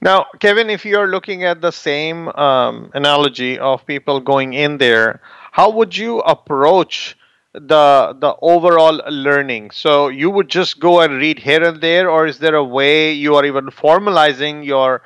[0.00, 5.22] Now, Kevin, if you're looking at the same um, analogy of people going in there,
[5.52, 7.16] how would you approach
[7.54, 12.26] the the overall learning so you would just go and read here and there or
[12.26, 15.02] is there a way you are even formalizing your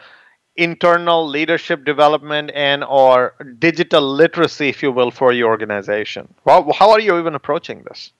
[0.59, 6.35] internal leadership development and or digital literacy, if you will, for your organization?
[6.45, 8.13] How, how are you even approaching this?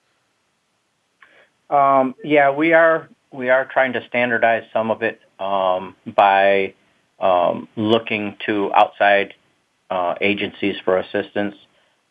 [1.69, 6.73] Um, yeah, we are we are trying to standardize some of it um, by
[7.19, 9.35] um, looking to outside
[9.91, 11.53] uh, agencies for assistance.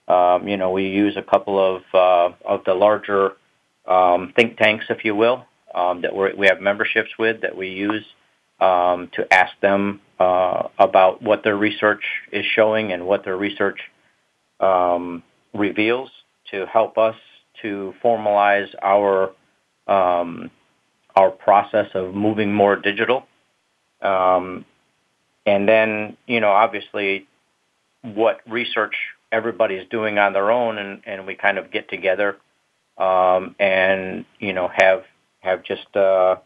[0.08, 3.32] Um, you know, we use a couple of uh, of the larger
[3.86, 5.44] um, think tanks, if you will,
[5.74, 8.04] um, that we have memberships with that we use
[8.60, 12.02] um, to ask them uh, about what their research
[12.32, 13.80] is showing and what their research
[14.60, 15.22] um,
[15.54, 16.10] reveals
[16.50, 17.16] to help us
[17.62, 19.32] to formalize our
[19.86, 20.50] um,
[21.14, 23.26] our process of moving more digital.
[25.48, 27.26] And then, you know, obviously
[28.02, 28.94] what research
[29.30, 32.36] everybody's doing on their own and, and we kind of get together
[32.96, 35.04] um, and, you know, have
[35.40, 36.36] have just uh,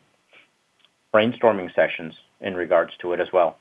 [1.15, 3.57] brainstorming sessions in regards to it as well.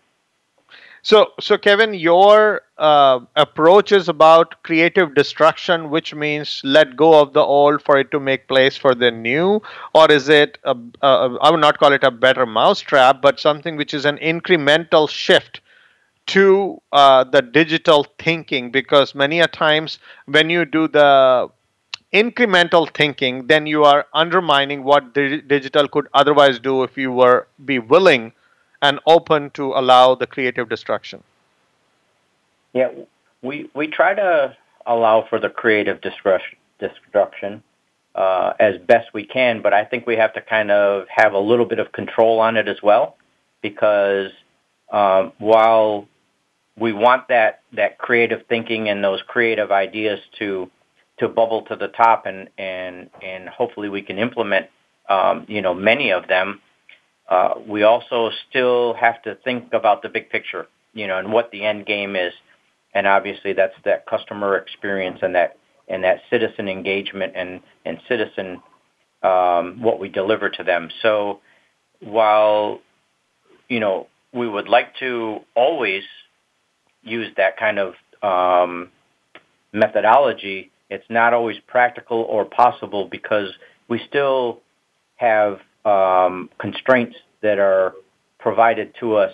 [1.04, 7.34] So, so Kevin, your uh, approach is about creative destruction, which means let go of
[7.34, 9.62] the old for it to make place for the new,
[9.96, 10.60] or is it?
[10.64, 14.18] A, a, I would not call it a better mousetrap, but something which is an
[14.18, 15.62] incremental shift
[16.34, 18.72] to uh, the digital thinking.
[18.72, 21.50] Because many a times when you do the
[22.14, 27.48] incremental thinking, then you are undermining what di- digital could otherwise do if you were
[27.66, 28.34] be willing
[28.82, 31.24] and open to allow the creative destruction?
[32.74, 32.90] Yeah,
[33.42, 34.56] we we try to
[34.86, 37.64] allow for the creative destruction
[38.16, 41.40] uh, as best we can, but I think we have to kind of have a
[41.40, 43.18] little bit of control on it as well,
[43.62, 44.32] because
[44.92, 46.08] um, while
[46.78, 50.70] we want that that creative thinking and those creative ideas to
[51.20, 54.68] to bubble to the top and and and hopefully we can implement
[55.10, 56.62] um, you know many of them
[57.32, 61.50] uh, we also still have to think about the big picture, you know, and what
[61.52, 62.34] the end game is.
[62.94, 65.58] And obviously that's that customer experience and that,
[65.88, 68.62] and that citizen engagement and, and citizen,
[69.24, 70.90] um, what we deliver to them.
[71.02, 71.40] So
[72.02, 72.82] while,
[73.70, 76.04] you know, we would like to always
[77.04, 77.94] use that kind of
[78.24, 78.90] um,
[79.74, 83.50] methodology, it's not always practical or possible because
[83.88, 84.62] we still
[85.16, 87.94] have um, constraints that are
[88.40, 89.34] provided to us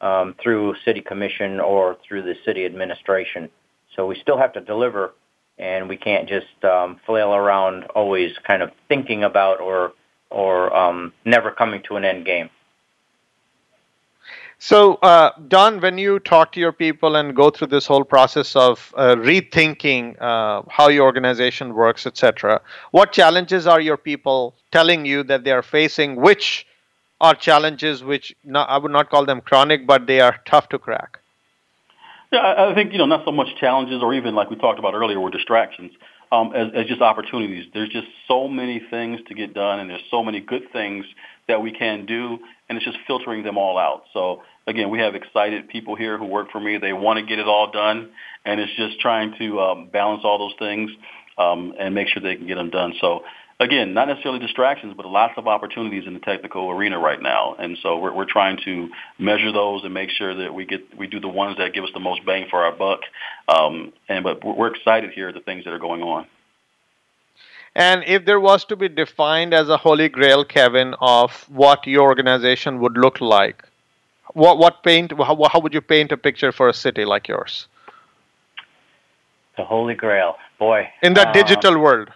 [0.00, 3.48] um, through city commission or through the city administration.
[3.94, 5.14] So we still have to deliver,
[5.58, 9.92] and we can't just um, flail around always kind of thinking about or
[10.30, 12.50] or um, never coming to an end game.
[14.66, 18.56] So, uh, Don, when you talk to your people and go through this whole process
[18.56, 25.04] of uh, rethinking uh, how your organization works, etc., what challenges are your people telling
[25.04, 26.16] you that they are facing?
[26.16, 26.66] Which
[27.20, 30.78] are challenges which not, I would not call them chronic, but they are tough to
[30.78, 31.18] crack?
[32.32, 34.94] Yeah, I think you know not so much challenges, or even like we talked about
[34.94, 35.92] earlier, were distractions,
[36.34, 37.66] um, as, as just opportunities.
[37.72, 41.04] There's just so many things to get done, and there's so many good things
[41.46, 44.04] that we can do, and it's just filtering them all out.
[44.12, 46.78] So again, we have excited people here who work for me.
[46.78, 48.10] They want to get it all done,
[48.44, 50.90] and it's just trying to um, balance all those things
[51.38, 52.94] um, and make sure they can get them done.
[53.00, 53.22] So
[53.60, 57.54] again, not necessarily distractions, but lots of opportunities in the technical arena right now.
[57.58, 58.88] And so we're, we're trying to
[59.18, 61.90] measure those and make sure that we get we do the ones that give us
[61.94, 63.00] the most bang for our buck.
[63.48, 66.26] Um, and but we're excited here at the things that are going on.
[67.76, 72.02] And if there was to be defined as a holy grail, Kevin, of what your
[72.02, 73.64] organization would look like,
[74.32, 77.66] what what paint how, how would you paint a picture for a city like yours?
[79.56, 80.88] The holy grail, boy.
[81.02, 82.10] In the uh, digital world.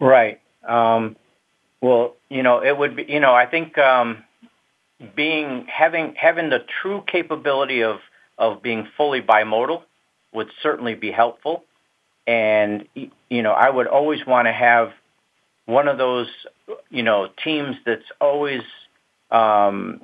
[0.00, 0.40] Right.
[0.66, 1.16] Um,
[1.80, 3.04] well, you know, it would be.
[3.08, 4.24] You know, I think um,
[5.14, 7.98] being having having the true capability of
[8.38, 9.82] of being fully bimodal
[10.32, 11.64] would certainly be helpful.
[12.26, 14.92] And you know, I would always want to have
[15.66, 16.28] one of those,
[16.90, 18.62] you know, teams that's always,
[19.30, 20.02] um,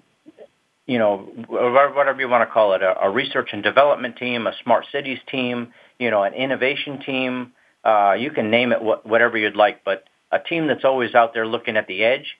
[0.87, 1.19] you know,
[1.49, 5.19] whatever you want to call it, a, a, research and development team, a smart cities
[5.31, 7.53] team, you know, an innovation team.
[7.85, 11.35] Uh, you can name it wh- whatever you'd like, but a team that's always out
[11.35, 12.37] there looking at the edge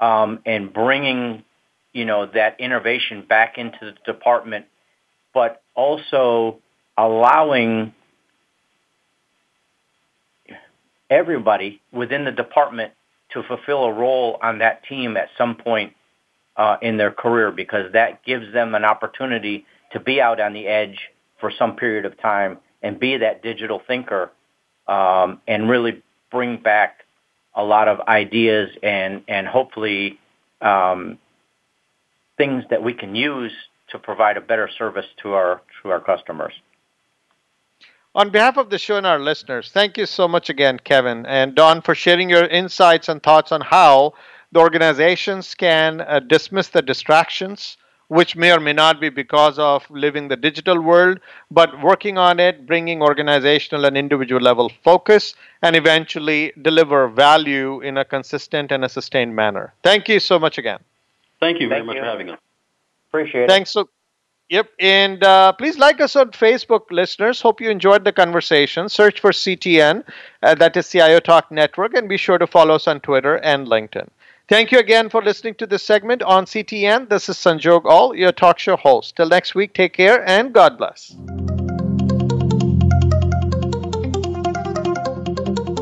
[0.00, 1.42] um, and bringing,
[1.92, 4.66] you know, that innovation back into the department,
[5.32, 6.58] but also
[6.96, 7.94] allowing
[11.10, 12.92] everybody within the department
[13.32, 15.92] to fulfill a role on that team at some point
[16.56, 20.66] uh, in their career because that gives them an opportunity to be out on the
[20.66, 20.98] edge
[21.40, 24.30] for some period of time and be that digital thinker
[24.88, 27.04] um, and really bring back
[27.54, 30.18] a lot of ideas and and hopefully
[30.60, 31.18] um,
[32.36, 33.52] things that we can use
[33.88, 36.52] to provide a better service to our to our customers.
[38.14, 41.54] On behalf of the show and our listeners, thank you so much again, Kevin and
[41.54, 44.14] Don, for sharing your insights and thoughts on how
[44.52, 47.76] the organizations can uh, dismiss the distractions,
[48.08, 51.18] which may or may not be because of living the digital world,
[51.50, 57.96] but working on it, bringing organizational and individual level focus, and eventually deliver value in
[57.96, 59.72] a consistent and a sustained manner.
[59.82, 60.78] Thank you so much again.
[61.40, 62.02] Thank you very Thank much you.
[62.02, 62.38] for having us.
[63.10, 63.72] Appreciate Thanks it.
[63.72, 63.88] So-
[64.48, 64.70] Yep.
[64.78, 67.40] And uh, please like us on Facebook, listeners.
[67.40, 68.88] Hope you enjoyed the conversation.
[68.88, 70.04] Search for CTN,
[70.40, 73.66] uh, that is CIO Talk Network, and be sure to follow us on Twitter and
[73.66, 74.06] LinkedIn.
[74.48, 77.08] Thank you again for listening to this segment on CTN.
[77.08, 79.16] This is Sanjog Aul, your talk show host.
[79.16, 81.16] Till next week, take care and God bless.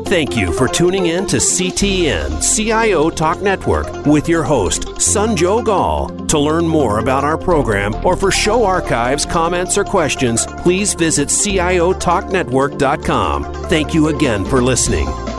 [0.07, 6.09] Thank you for tuning in to CTN CIO Talk Network with your host, Sanjog Aul.
[6.27, 11.29] To learn more about our program or for show archives, comments, or questions, please visit
[11.29, 13.53] CIOTalkNetwork.com.
[13.65, 15.34] Thank you again for listening.